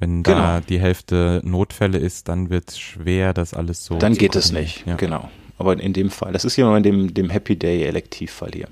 [0.00, 0.38] Wenn genau.
[0.38, 3.96] da die Hälfte Notfälle ist, dann wird es schwer, das alles so.
[3.96, 4.96] Dann geht es nicht, ja.
[4.96, 5.30] genau.
[5.58, 8.68] Aber in dem Fall, das ist hier nur in dem, dem Happy Day Elektivfall hier.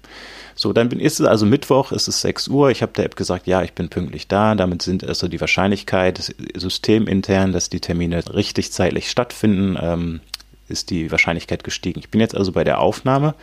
[0.55, 2.71] So, dann ist es also Mittwoch, es ist 6 Uhr.
[2.71, 4.55] Ich habe der App gesagt, ja, ich bin pünktlich da.
[4.55, 10.21] Damit sind also die Wahrscheinlichkeit systemintern, dass die Termine richtig zeitlich stattfinden, ähm,
[10.68, 12.01] ist die Wahrscheinlichkeit gestiegen.
[12.01, 13.35] Ich bin jetzt also bei der Aufnahme.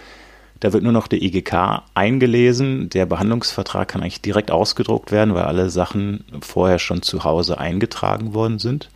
[0.60, 2.90] Da wird nur noch der IGK eingelesen.
[2.90, 8.34] Der Behandlungsvertrag kann eigentlich direkt ausgedruckt werden, weil alle Sachen vorher schon zu Hause eingetragen
[8.34, 8.90] worden sind.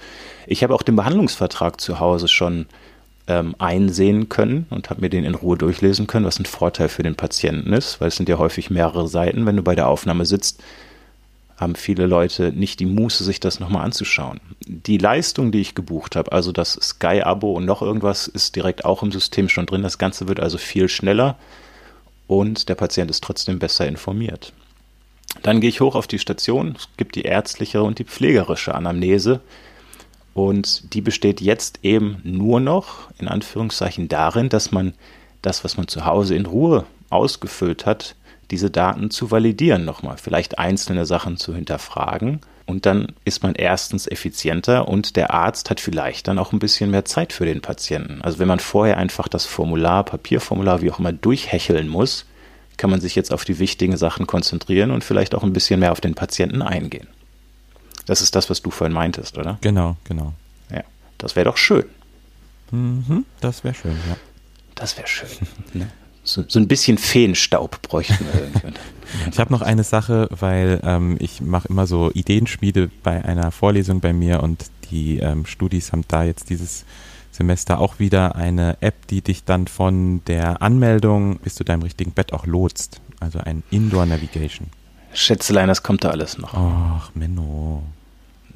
[0.46, 2.66] Ich habe auch den Behandlungsvertrag zu Hause schon
[3.28, 7.04] ähm, einsehen können und habe mir den in Ruhe durchlesen können, was ein Vorteil für
[7.04, 9.46] den Patienten ist, weil es sind ja häufig mehrere Seiten.
[9.46, 10.62] Wenn du bei der Aufnahme sitzt,
[11.58, 14.42] haben viele Leute nicht die Muße, sich das nochmal anzuschauen.
[14.68, 19.04] Die Leistung, die ich gebucht habe, also das Sky-Abo und noch irgendwas, ist direkt auch
[19.04, 19.84] im System schon drin.
[19.84, 21.38] Das Ganze wird also viel schneller
[22.28, 24.52] und der Patient ist trotzdem besser informiert.
[25.42, 26.76] Dann gehe ich hoch auf die Station.
[26.78, 29.42] Es gibt die ärztliche und die pflegerische Anamnese.
[30.34, 34.94] Und die besteht jetzt eben nur noch, in Anführungszeichen, darin, dass man
[35.42, 38.16] das, was man zu Hause in Ruhe ausgefüllt hat,
[38.52, 42.42] diese Daten zu validieren nochmal, vielleicht einzelne Sachen zu hinterfragen.
[42.66, 46.92] Und dann ist man erstens effizienter und der Arzt hat vielleicht dann auch ein bisschen
[46.92, 48.22] mehr Zeit für den Patienten.
[48.22, 52.26] Also wenn man vorher einfach das Formular, Papierformular, wie auch immer, durchhecheln muss,
[52.78, 55.92] kann man sich jetzt auf die wichtigen Sachen konzentrieren und vielleicht auch ein bisschen mehr
[55.92, 57.08] auf den Patienten eingehen.
[58.06, 59.58] Das ist das, was du vorhin meintest, oder?
[59.62, 60.34] Genau, genau.
[60.72, 60.84] Ja,
[61.18, 61.86] das wäre doch schön.
[62.72, 64.18] Mhm, das wäre schön, ja.
[64.76, 65.30] Das wäre schön.
[65.74, 65.90] ne?
[66.24, 68.74] so, so, ein bisschen Feenstaub bräuchten wir irgendwann.
[69.32, 74.00] Ich habe noch eine Sache, weil ähm, ich mache immer so Ideenschmiede bei einer Vorlesung
[74.00, 76.84] bei mir und die ähm, Studis haben da jetzt dieses
[77.32, 82.12] Semester auch wieder eine App, die dich dann von der Anmeldung bis zu deinem richtigen
[82.12, 83.02] Bett auch lotst.
[83.20, 84.68] Also ein Indoor Navigation.
[85.14, 86.54] Schätzelein, das kommt da alles noch.
[86.54, 87.84] Ach, Menno.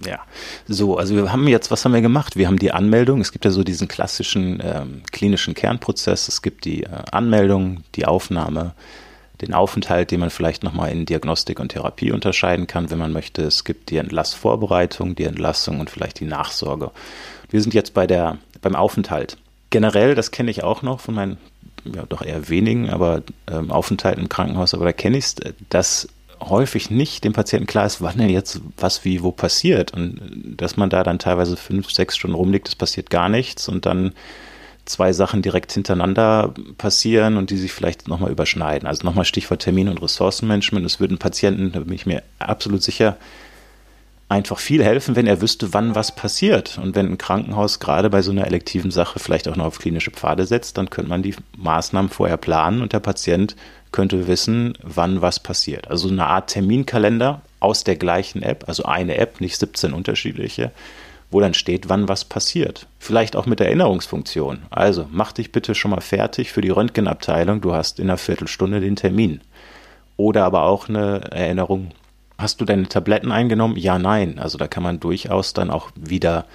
[0.06, 0.20] Ja,
[0.68, 2.36] so, also wir haben jetzt, was haben wir gemacht?
[2.36, 6.66] Wir haben die Anmeldung, es gibt ja so diesen klassischen ähm, klinischen Kernprozess, es gibt
[6.66, 8.74] die äh, Anmeldung, die Aufnahme,
[9.42, 13.44] den Aufenthalt, den man vielleicht nochmal in Diagnostik und Therapie unterscheiden kann, wenn man möchte.
[13.44, 16.92] Es gibt die Entlassvorbereitung, die Entlassung und vielleicht die Nachsorge.
[17.50, 19.38] Wir sind jetzt bei der, beim Aufenthalt.
[19.70, 21.38] Generell, das kenne ich auch noch von meinen,
[21.86, 25.36] ja doch eher wenigen, aber ähm, Aufenthalten im Krankenhaus, aber da kenne ich es,
[25.70, 26.08] dass
[26.42, 30.78] häufig nicht dem Patienten klar ist, wann denn jetzt was wie wo passiert und dass
[30.78, 34.14] man da dann teilweise fünf, sechs Stunden rumliegt, es passiert gar nichts und dann
[34.86, 38.88] zwei Sachen direkt hintereinander passieren und die sich vielleicht nochmal überschneiden.
[38.88, 40.86] Also nochmal Stichwort Termin- und Ressourcenmanagement.
[40.86, 43.18] Es würden Patienten, da bin ich mir absolut sicher,
[44.30, 46.78] einfach viel helfen, wenn er wüsste, wann was passiert.
[46.82, 50.12] Und wenn ein Krankenhaus gerade bei so einer elektiven Sache vielleicht auch noch auf klinische
[50.12, 53.56] Pfade setzt, dann könnte man die Maßnahmen vorher planen und der Patient
[53.92, 55.90] könnte wissen, wann was passiert.
[55.90, 60.72] Also eine Art Terminkalender aus der gleichen App, also eine App, nicht 17 unterschiedliche,
[61.30, 62.88] wo dann steht, wann was passiert.
[63.00, 64.60] Vielleicht auch mit Erinnerungsfunktion.
[64.70, 67.62] Also mach dich bitte schon mal fertig für die Röntgenabteilung.
[67.62, 69.42] Du hast in einer Viertelstunde den Termin.
[70.16, 71.92] Oder aber auch eine Erinnerung.
[72.38, 73.76] Hast du deine Tabletten eingenommen?
[73.78, 74.40] Ja, nein.
[74.40, 76.46] Also da kann man durchaus dann auch wieder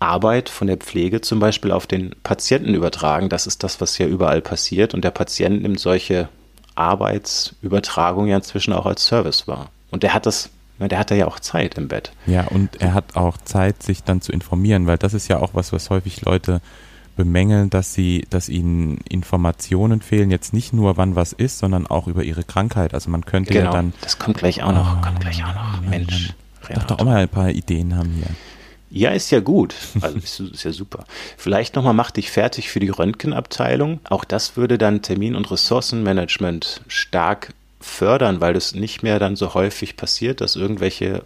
[0.00, 3.28] Arbeit von der Pflege zum Beispiel auf den Patienten übertragen.
[3.28, 4.94] Das ist das, was ja überall passiert.
[4.94, 6.28] Und der Patient nimmt solche
[6.78, 9.70] Arbeitsübertragungen ja inzwischen auch als Service wahr.
[9.90, 12.12] Und der hat das der hat ja auch Zeit im Bett.
[12.26, 15.50] Ja, und er hat auch Zeit, sich dann zu informieren, weil das ist ja auch
[15.52, 16.60] was, was häufig Leute
[17.16, 22.06] bemängeln, dass sie, dass ihnen Informationen fehlen, jetzt nicht nur wann was ist, sondern auch
[22.06, 22.94] über ihre Krankheit.
[22.94, 23.92] Also man könnte genau, ja dann.
[24.02, 25.80] Das kommt gleich auch noch, oh, kommt gleich auch noch.
[25.82, 26.34] Mensch.
[26.62, 28.28] Ich darf doch auch mal ein paar Ideen haben hier.
[28.90, 29.74] Ja, ist ja gut.
[30.00, 31.04] Also ist, ist ja super.
[31.36, 34.00] Vielleicht nochmal mach dich fertig für die Röntgenabteilung.
[34.08, 39.54] Auch das würde dann Termin- und Ressourcenmanagement stark fördern, weil es nicht mehr dann so
[39.54, 41.22] häufig passiert, dass irgendwelche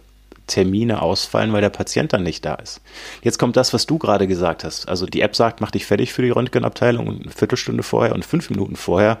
[0.47, 2.81] Termine ausfallen, weil der Patient dann nicht da ist.
[3.21, 4.89] Jetzt kommt das, was du gerade gesagt hast.
[4.89, 8.25] Also die App sagt, mach dich fertig für die Röntgenabteilung und eine Viertelstunde vorher und
[8.25, 9.19] fünf Minuten vorher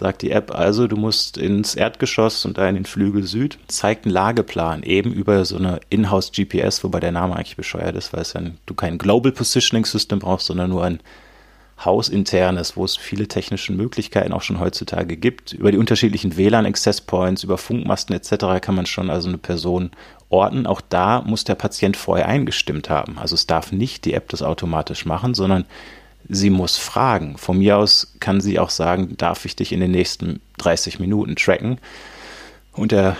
[0.00, 4.06] sagt die App also, du musst ins Erdgeschoss und da in den Flügel Süd, zeigt
[4.06, 8.22] einen Lageplan eben über so eine Inhouse GPS, wobei der Name eigentlich bescheuert ist, weil
[8.22, 11.00] es dann, du kein Global Positioning System brauchst, sondern nur ein
[11.84, 15.52] hausinternes, wo es viele technische Möglichkeiten auch schon heutzutage gibt.
[15.52, 18.62] Über die unterschiedlichen WLAN-Access Points, über Funkmasten etc.
[18.62, 19.90] kann man schon also eine Person
[20.30, 20.66] orten.
[20.66, 23.18] Auch da muss der Patient vorher eingestimmt haben.
[23.18, 25.66] Also es darf nicht die App das automatisch machen, sondern
[26.30, 27.36] sie muss fragen.
[27.36, 31.36] Von mir aus kann sie auch sagen, darf ich dich in den nächsten 30 Minuten
[31.36, 31.78] tracken?
[32.72, 33.16] Und der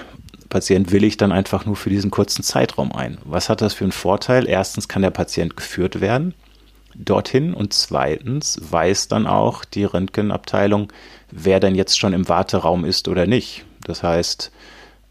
[0.48, 3.18] Patient will ich dann einfach nur für diesen kurzen Zeitraum ein.
[3.24, 4.48] Was hat das für einen Vorteil?
[4.48, 6.34] Erstens kann der Patient geführt werden
[6.94, 10.92] dorthin und zweitens weiß dann auch die Röntgenabteilung,
[11.30, 13.64] wer denn jetzt schon im Warteraum ist oder nicht.
[13.84, 14.50] Das heißt,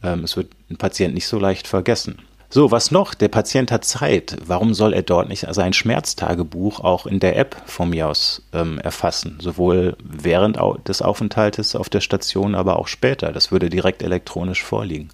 [0.04, 2.20] ähm, es wird ein Patient nicht so leicht vergessen.
[2.52, 3.14] So, was noch?
[3.14, 4.36] Der Patient hat Zeit.
[4.44, 8.80] Warum soll er dort nicht sein Schmerztagebuch auch in der App von mir aus ähm,
[8.80, 9.38] erfassen?
[9.40, 10.58] Sowohl während
[10.88, 13.32] des Aufenthaltes auf der Station, aber auch später.
[13.32, 15.10] Das würde direkt elektronisch vorliegen.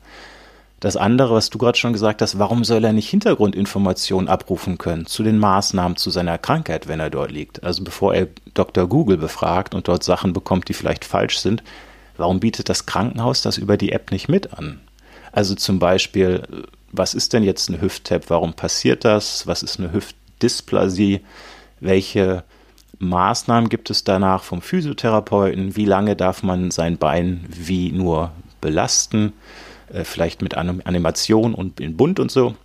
[0.79, 5.05] Das andere, was du gerade schon gesagt hast, warum soll er nicht Hintergrundinformationen abrufen können
[5.05, 7.65] zu den Maßnahmen zu seiner Krankheit, wenn er dort liegt?
[7.65, 8.87] Also bevor er Dr.
[8.87, 11.63] Google befragt und dort Sachen bekommt, die vielleicht falsch sind,
[12.15, 14.79] warum bietet das Krankenhaus das über die App nicht mit an?
[15.33, 16.43] Also zum Beispiel,
[16.97, 18.29] was ist denn jetzt eine Hüft-Tap?
[18.29, 19.47] Warum passiert das?
[19.47, 21.21] Was ist eine Hüftdysplasie?
[21.79, 22.43] Welche
[22.99, 25.75] Maßnahmen gibt es danach vom Physiotherapeuten?
[25.75, 28.31] Wie lange darf man sein Bein wie nur
[28.61, 29.33] belasten?
[29.91, 32.55] Äh, vielleicht mit Animation und in bunt und so,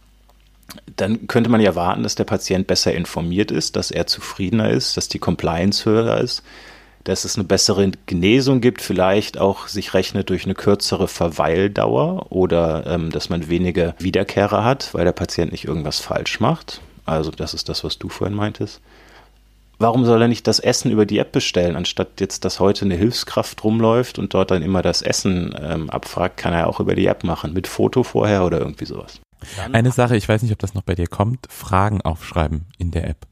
[0.96, 4.96] dann könnte man ja warten, dass der Patient besser informiert ist, dass er zufriedener ist,
[4.96, 6.42] dass die Compliance höher ist,
[7.10, 12.86] dass es eine bessere Genesung gibt, vielleicht auch sich rechnet durch eine kürzere Verweildauer oder
[12.86, 16.80] ähm, dass man weniger Wiederkehrer hat, weil der Patient nicht irgendwas falsch macht.
[17.04, 18.80] Also das ist das, was du vorhin meintest
[19.80, 22.94] warum soll er nicht das Essen über die App bestellen, anstatt jetzt, dass heute eine
[22.94, 27.06] Hilfskraft rumläuft und dort dann immer das Essen ähm, abfragt, kann er auch über die
[27.06, 29.20] App machen, mit Foto vorher oder irgendwie sowas.
[29.72, 33.08] Eine Sache, ich weiß nicht, ob das noch bei dir kommt, Fragen aufschreiben in der
[33.08, 33.26] App.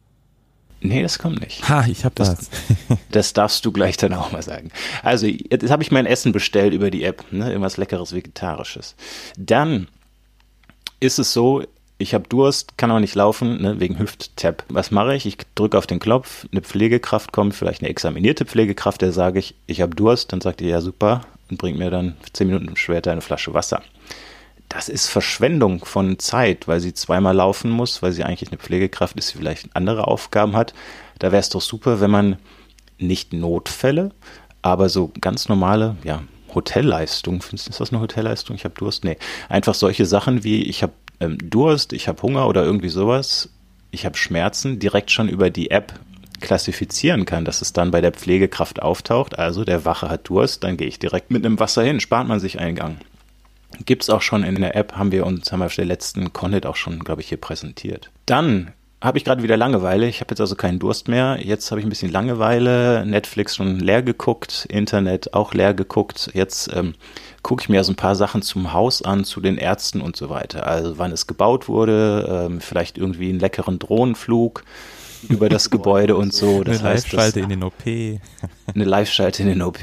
[0.81, 1.69] Nee, das kommt nicht.
[1.69, 2.37] Ha, ich hab das.
[2.37, 2.51] Das,
[3.11, 4.71] das darfst du gleich dann auch mal sagen.
[5.03, 7.49] Also, jetzt habe ich mein Essen bestellt über die App, ne?
[7.49, 8.95] irgendwas leckeres Vegetarisches.
[9.37, 9.89] Dann
[11.01, 11.65] ist es so,
[11.99, 14.65] ich habe Durst, kann auch nicht laufen, ne, wegen Hüft-Tap.
[14.69, 15.27] Was mache ich?
[15.27, 19.57] Ich drücke auf den Knopf, eine Pflegekraft kommt, vielleicht eine examinierte Pflegekraft, der sage ich,
[19.67, 23.11] ich habe Durst, dann sagt ihr, ja super, und bringt mir dann zehn Minuten später
[23.11, 23.83] eine Flasche Wasser.
[24.69, 29.17] Das ist Verschwendung von Zeit, weil sie zweimal laufen muss, weil sie eigentlich eine Pflegekraft
[29.19, 30.75] ist, die vielleicht andere Aufgaben hat.
[31.19, 32.37] Da wäre es doch super, wenn man
[32.99, 34.11] nicht Notfälle,
[34.61, 36.23] aber so ganz normale, ja,
[36.55, 38.57] Hotelleistung, findest du, ist das eine Hotelleistung?
[38.57, 39.05] Ich habe Durst?
[39.05, 39.19] Nee.
[39.49, 43.51] Einfach solche Sachen wie, ich habe ähm, Durst, ich habe Hunger oder irgendwie sowas,
[43.91, 45.93] ich habe Schmerzen, direkt schon über die App
[46.41, 49.39] klassifizieren kann, dass es dann bei der Pflegekraft auftaucht.
[49.39, 52.41] Also der Wache hat Durst, dann gehe ich direkt mit einem Wasser hin, spart man
[52.41, 52.97] sich einen Gang.
[53.85, 56.33] Gibt es auch schon in der App, haben wir uns, haben wir auf der letzten
[56.33, 58.11] Connet auch schon, glaube ich, hier präsentiert.
[58.27, 60.09] Dann habe ich gerade wieder Langeweile.
[60.09, 61.39] Ich habe jetzt also keinen Durst mehr.
[61.41, 63.07] Jetzt habe ich ein bisschen Langeweile.
[63.07, 66.31] Netflix schon leer geguckt, Internet auch leer geguckt.
[66.35, 66.95] Jetzt ähm,
[67.43, 70.31] gucke ich mir also ein paar Sachen zum Haus an, zu den Ärzten und so
[70.31, 70.67] weiter.
[70.67, 74.65] Also wann es gebaut wurde, ähm, vielleicht irgendwie einen leckeren Drohnenflug
[75.29, 76.65] über das Gebäude und so.
[76.65, 77.85] Das eine Live-Schalte in den OP.
[77.87, 79.79] eine Live-Schalte in den OP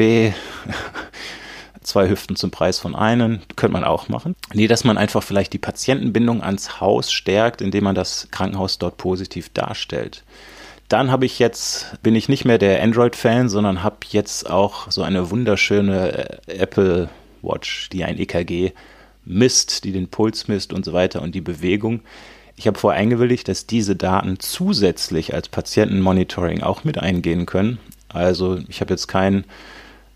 [1.85, 4.35] zwei Hüften zum Preis von einem, könnte man auch machen.
[4.53, 8.97] Nee, dass man einfach vielleicht die Patientenbindung ans Haus stärkt, indem man das Krankenhaus dort
[8.97, 10.23] positiv darstellt.
[10.89, 15.01] Dann habe ich jetzt, bin ich nicht mehr der Android-Fan, sondern habe jetzt auch so
[15.01, 17.09] eine wunderschöne äh, Apple
[17.41, 18.71] Watch, die ein EKG
[19.23, 22.01] misst, die den Puls misst und so weiter und die Bewegung.
[22.55, 27.79] Ich habe vorher eingewilligt, dass diese Daten zusätzlich als Patientenmonitoring auch mit eingehen können.
[28.09, 29.43] Also ich habe jetzt kein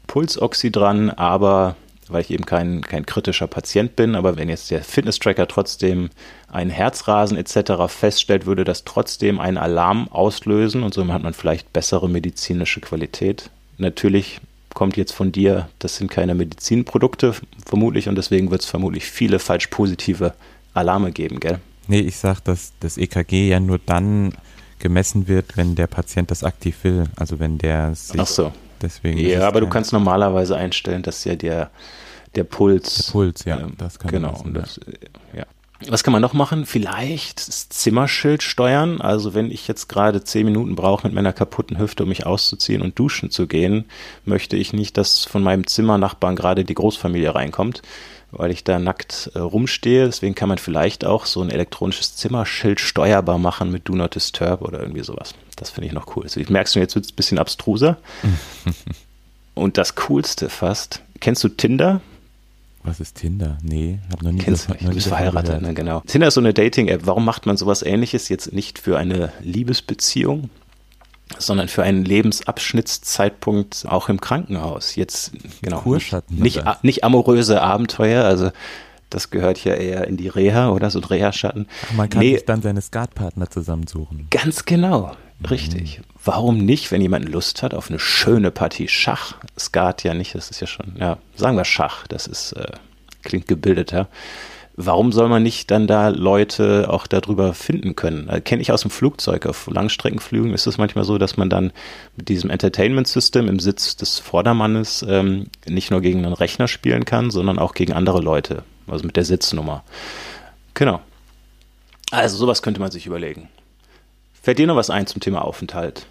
[0.10, 1.76] Pulsoxy dran, aber
[2.10, 6.10] weil ich eben kein, kein kritischer Patient bin, aber wenn jetzt der Fitness-Tracker trotzdem
[6.52, 7.88] ein Herzrasen etc.
[7.88, 13.52] feststellt, würde das trotzdem einen Alarm auslösen und somit hat man vielleicht bessere medizinische Qualität.
[13.78, 14.41] Natürlich
[14.74, 19.38] kommt jetzt von dir, das sind keine Medizinprodukte vermutlich und deswegen wird es vermutlich viele
[19.38, 20.34] falsch positive
[20.74, 21.60] Alarme geben, gell?
[21.88, 24.34] Nee, ich sag, dass das EKG ja nur dann
[24.80, 27.06] gemessen wird, wenn der Patient das aktiv will.
[27.15, 28.52] Also wenn der sich Ach so.
[28.82, 31.70] Deswegen ja, aber du kannst normalerweise einstellen, dass ja der,
[32.36, 33.06] der Puls.
[33.06, 34.34] Der Puls, ja, ähm, das kann Genau.
[34.34, 34.80] Wissen, das,
[35.36, 35.46] ja.
[35.88, 36.65] Was kann man noch machen?
[36.65, 39.00] Vielleicht das Zimmerschild steuern.
[39.00, 42.82] Also wenn ich jetzt gerade zehn Minuten brauche mit meiner kaputten Hüfte, um mich auszuziehen
[42.82, 43.86] und duschen zu gehen,
[44.26, 47.82] möchte ich nicht, dass von meinem Zimmernachbarn gerade die Großfamilie reinkommt
[48.32, 50.06] weil ich da nackt äh, rumstehe.
[50.06, 54.62] Deswegen kann man vielleicht auch so ein elektronisches Zimmerschild steuerbar machen mit Do Not Disturb
[54.62, 55.34] oder irgendwie sowas.
[55.56, 56.24] Das finde ich noch cool.
[56.24, 57.98] Also, merkst du, jetzt wird es ein bisschen abstruser.
[59.56, 62.02] Und das Coolste fast, kennst du Tinder?
[62.84, 63.58] Was ist Tinder?
[63.62, 66.02] Nee, hab noch nie Kennst du, du bist verheiratet, ne, genau.
[66.08, 67.02] Tinder ist so eine Dating-App.
[67.04, 70.50] Warum macht man sowas ähnliches jetzt nicht für eine Liebesbeziehung,
[71.38, 74.96] sondern für einen Lebensabschnittszeitpunkt auch im Krankenhaus.
[74.96, 78.52] Jetzt, genau, nicht, nicht, nicht amoröse Abenteuer, also
[79.10, 81.68] das gehört ja eher in die Reha oder so Reha-Schatten.
[81.96, 84.28] Man kann nee, sich dann seine Skatpartner zusammensuchen.
[84.30, 85.15] Ganz genau,
[85.50, 86.00] richtig.
[86.00, 86.04] Mhm.
[86.24, 89.36] Warum nicht, wenn jemand Lust hat auf eine schöne Partie Schach?
[89.58, 92.72] Skat ja nicht, das ist ja schon, ja, sagen wir Schach, das ist, äh,
[93.24, 94.08] klingt gebildeter
[94.82, 98.30] warum soll man nicht dann da Leute auch darüber finden können?
[98.30, 99.46] Äh, Kenne ich aus dem Flugzeug.
[99.46, 101.74] Auf Langstreckenflügen ist es manchmal so, dass man dann
[102.15, 107.30] mit diesem Entertainment-System im Sitz des Vordermannes ähm, nicht nur gegen einen Rechner spielen kann,
[107.30, 108.63] sondern auch gegen andere Leute.
[108.88, 109.84] Also mit der Sitznummer.
[110.74, 111.02] Genau.
[112.12, 113.50] Also sowas könnte man sich überlegen.
[114.42, 116.06] Fällt dir noch was ein zum Thema Aufenthalt?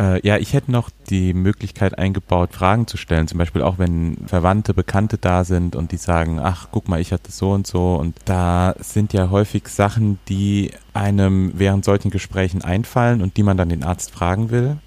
[0.00, 3.28] Äh, ja, ich hätte noch die Möglichkeit eingebaut, Fragen zu stellen.
[3.28, 7.12] Zum Beispiel auch, wenn Verwandte, Bekannte da sind und die sagen, ach, guck mal, ich
[7.12, 7.96] hatte so und so.
[7.96, 13.58] Und da sind ja häufig Sachen, die einem während solchen Gesprächen einfallen und die man
[13.58, 14.78] dann den Arzt fragen will.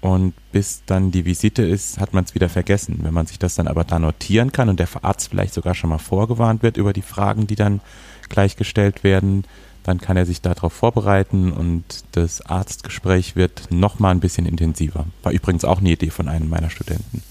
[0.00, 2.98] Und bis dann die Visite ist, hat man es wieder vergessen.
[3.02, 5.90] Wenn man sich das dann aber da notieren kann und der Arzt vielleicht sogar schon
[5.90, 7.80] mal vorgewarnt wird über die Fragen, die dann
[8.28, 9.44] gleich gestellt werden,
[9.86, 15.06] dann kann er sich darauf vorbereiten und das Arztgespräch wird nochmal ein bisschen intensiver.
[15.22, 17.22] War übrigens auch eine Idee von einem meiner Studenten.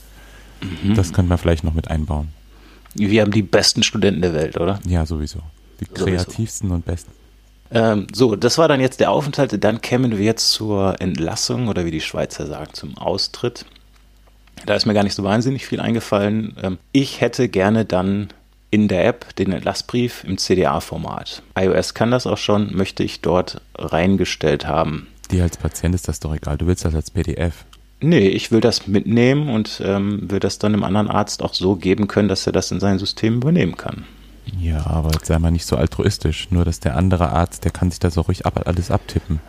[0.62, 0.96] Mhm.
[0.96, 2.30] Das könnte man vielleicht noch mit einbauen.
[2.94, 4.80] Wir haben die besten Studenten der Welt, oder?
[4.88, 5.40] Ja, sowieso.
[5.82, 6.76] Die kreativsten sowieso.
[6.76, 7.12] und besten.
[7.72, 9.62] Ähm, so, das war dann jetzt der Aufenthalt.
[9.62, 13.66] Dann kämen wir jetzt zur Entlassung oder wie die Schweizer sagen, zum Austritt.
[14.66, 16.56] Da ist mir gar nicht so wahnsinnig viel eingefallen.
[16.64, 18.30] Ähm, ich hätte gerne dann
[18.76, 21.42] in der App den Entlassbrief im CDA-Format.
[21.58, 25.08] iOS kann das auch schon, möchte ich dort reingestellt haben.
[25.32, 27.66] Dir als Patient ist das doch egal, du willst das als PDF.
[28.02, 31.78] Nee, ich will das mitnehmen und ähm, will das dann dem anderen Arzt auch so
[31.78, 34.04] geben können, dass er das in sein System übernehmen kann.
[34.60, 36.52] Ja, aber jetzt sei mal nicht so altruistisch.
[36.52, 39.40] Nur, dass der andere Arzt, der kann sich das auch ruhig ab, alles abtippen.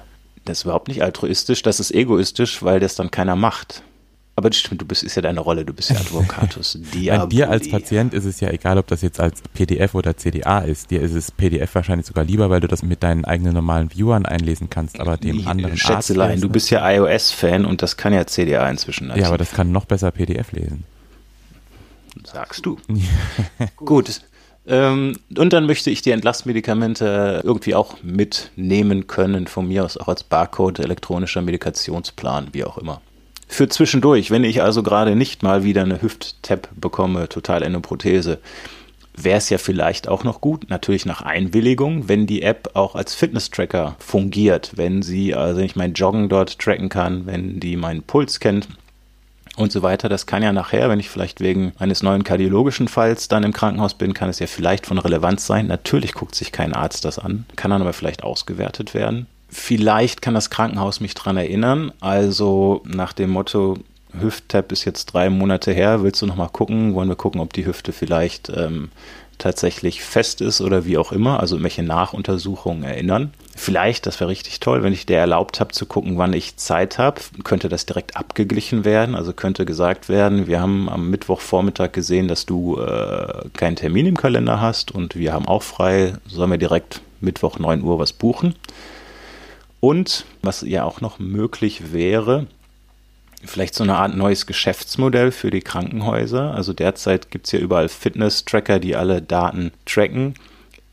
[0.44, 3.82] Das ist überhaupt nicht altruistisch, das ist egoistisch, weil das dann keiner macht.
[4.38, 7.50] Aber das stimmt, du bist, ist ja deine Rolle, du bist ja Advocatus Bei dir
[7.50, 10.90] als Patient ist es ja egal, ob das jetzt als PDF oder CDA ist.
[10.90, 14.26] Dir ist es PDF wahrscheinlich sogar lieber, weil du das mit deinen eigenen normalen Viewern
[14.26, 16.44] einlesen kannst, aber dem ich anderen Schätzelein, Arzt.
[16.44, 19.10] du bist ja iOS-Fan und das kann ja CDA inzwischen.
[19.16, 20.84] Ja, aber das kann noch besser PDF lesen.
[22.22, 22.76] Sagst du.
[23.76, 24.20] Gut.
[24.66, 30.08] Ähm, und dann möchte ich die Entlastmedikamente irgendwie auch mitnehmen können, von mir aus auch
[30.08, 33.00] als Barcode, elektronischer Medikationsplan, wie auch immer.
[33.46, 38.38] Für zwischendurch, wenn ich also gerade nicht mal wieder eine Hüft-Tap bekomme, total Endoprothese,
[39.16, 43.14] wäre es ja vielleicht auch noch gut, natürlich nach Einwilligung, wenn die App auch als
[43.14, 48.40] Fitness-Tracker fungiert, wenn sie, also ich mein Joggen dort tracken kann, wenn die meinen Puls
[48.40, 48.68] kennt
[49.56, 50.08] und so weiter.
[50.08, 53.94] Das kann ja nachher, wenn ich vielleicht wegen eines neuen kardiologischen Falls dann im Krankenhaus
[53.94, 55.66] bin, kann es ja vielleicht von Relevanz sein.
[55.66, 59.26] Natürlich guckt sich kein Arzt das an, kann dann aber vielleicht ausgewertet werden.
[59.58, 61.90] Vielleicht kann das Krankenhaus mich dran erinnern.
[61.98, 63.78] Also nach dem Motto,
[64.12, 66.94] Hüft-Tap ist jetzt drei Monate her, willst du nochmal gucken?
[66.94, 68.90] Wollen wir gucken, ob die Hüfte vielleicht ähm,
[69.38, 73.32] tatsächlich fest ist oder wie auch immer, also welche Nachuntersuchungen erinnern.
[73.56, 76.98] Vielleicht, das wäre richtig toll, wenn ich dir erlaubt habe zu gucken, wann ich Zeit
[76.98, 79.14] habe, könnte das direkt abgeglichen werden.
[79.14, 84.18] Also könnte gesagt werden, wir haben am Mittwochvormittag gesehen, dass du äh, keinen Termin im
[84.18, 88.54] Kalender hast und wir haben auch frei, sollen wir direkt Mittwoch 9 Uhr was buchen.
[89.86, 92.48] Und was ja auch noch möglich wäre,
[93.44, 96.52] vielleicht so eine Art neues Geschäftsmodell für die Krankenhäuser.
[96.52, 100.34] Also derzeit gibt es ja überall Fitness-Tracker, die alle Daten tracken.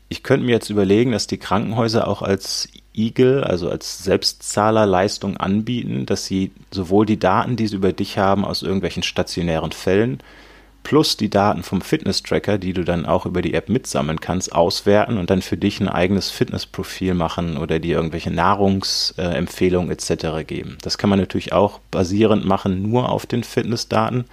[0.08, 6.06] Ich könnte mir jetzt überlegen, dass die Krankenhäuser auch als Eagle, also als Selbstzahlerleistung anbieten,
[6.06, 10.20] dass sie sowohl die Daten, die sie über dich haben aus irgendwelchen stationären Fällen,
[10.84, 15.18] plus die Daten vom Fitness-Tracker, die du dann auch über die App mitsammeln kannst, auswerten
[15.18, 20.46] und dann für dich ein eigenes Fitnessprofil machen oder dir irgendwelche Nahrungsempfehlungen etc.
[20.46, 20.78] geben.
[20.82, 24.26] Das kann man natürlich auch basierend machen, nur auf den Fitnessdaten.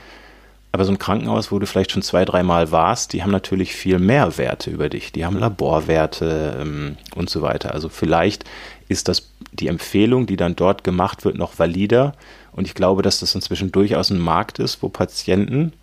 [0.73, 3.99] Aber so ein Krankenhaus, wo du vielleicht schon zwei, dreimal warst, die haben natürlich viel
[3.99, 5.11] mehr Werte über dich.
[5.11, 7.73] Die haben Laborwerte ähm, und so weiter.
[7.73, 8.45] Also vielleicht
[8.87, 12.13] ist das die Empfehlung, die dann dort gemacht wird, noch valider.
[12.53, 15.73] Und ich glaube, dass das inzwischen durchaus ein Markt ist, wo Patienten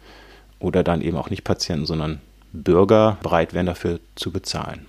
[0.61, 2.21] oder dann eben auch nicht Patienten, sondern
[2.53, 4.87] Bürger bereit wären dafür zu bezahlen.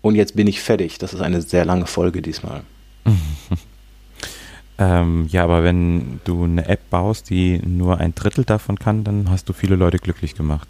[0.00, 0.98] Und jetzt bin ich fertig.
[0.98, 2.62] Das ist eine sehr lange Folge diesmal.
[4.78, 9.30] ähm, ja, aber wenn du eine App baust, die nur ein Drittel davon kann, dann
[9.30, 10.68] hast du viele Leute glücklich gemacht.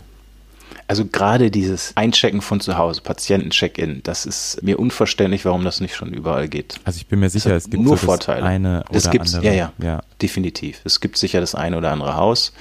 [0.86, 5.94] Also gerade dieses Einchecken von zu Hause, Patienten-Check-In, das ist mir unverständlich, warum das nicht
[5.94, 6.80] schon überall geht.
[6.84, 8.42] Also ich bin mir sicher, es gibt nur so Vorteile.
[8.42, 9.54] eine oder das gibt's, andere.
[9.54, 10.80] Ja, ja, ja, definitiv.
[10.84, 12.54] Es gibt sicher das eine oder andere Haus,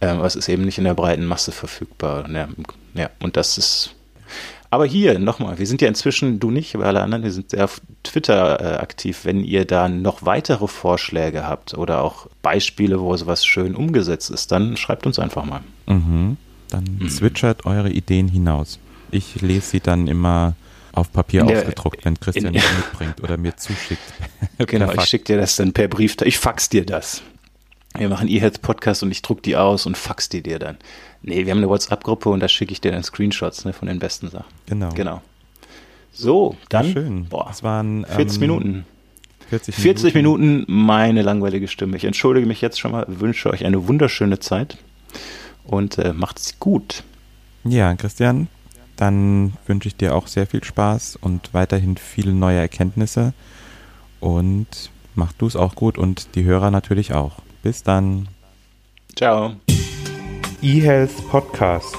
[0.00, 2.28] ähm, aber es ist eben nicht in der breiten Masse verfügbar.
[2.30, 2.48] Ja,
[2.94, 3.94] ja, und das ist.
[4.68, 7.64] Aber hier nochmal, wir sind ja inzwischen, du nicht, aber alle anderen, wir sind sehr
[7.64, 9.20] auf Twitter äh, aktiv.
[9.24, 14.50] Wenn ihr da noch weitere Vorschläge habt oder auch Beispiele, wo sowas schön umgesetzt ist,
[14.50, 15.60] dann schreibt uns einfach mal.
[15.86, 16.36] Mhm.
[16.68, 17.08] Dann mhm.
[17.08, 18.80] switchert eure Ideen hinaus.
[19.12, 20.56] Ich lese sie dann immer
[20.92, 24.02] auf Papier der, ausgedruckt, wenn Christian die mitbringt oder mir zuschickt.
[24.58, 27.22] genau, ich schicke dir das dann per Brief, ich fax dir das
[27.98, 30.76] wir machen E-Health Podcast und ich druck die aus und fax die dir dann.
[31.22, 33.98] Nee, wir haben eine WhatsApp-Gruppe und da schicke ich dir dann Screenshots ne, von den
[33.98, 34.52] besten Sachen.
[34.66, 34.90] Genau.
[34.94, 35.22] Genau.
[36.12, 36.92] So, dann.
[36.92, 37.26] Schön.
[37.26, 38.86] Boah, das waren 40 ähm, Minuten.
[39.50, 39.82] 40 Minuten.
[39.82, 41.96] 40 Minuten meine langweilige Stimme.
[41.96, 44.78] Ich entschuldige mich jetzt schon mal, wünsche euch eine wunderschöne Zeit
[45.64, 47.04] und äh, macht's gut.
[47.64, 48.48] Ja, Christian,
[48.96, 53.34] dann wünsche ich dir auch sehr viel Spaß und weiterhin viele neue Erkenntnisse
[54.20, 57.42] und mach du es auch gut und die Hörer natürlich auch.
[57.66, 58.28] Bis dann.
[59.16, 59.56] Ciao.
[60.62, 61.96] eHealth Podcast.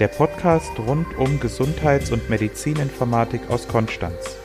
[0.00, 4.36] Der Podcast rund um Gesundheits- und Medizininformatik aus Konstanz.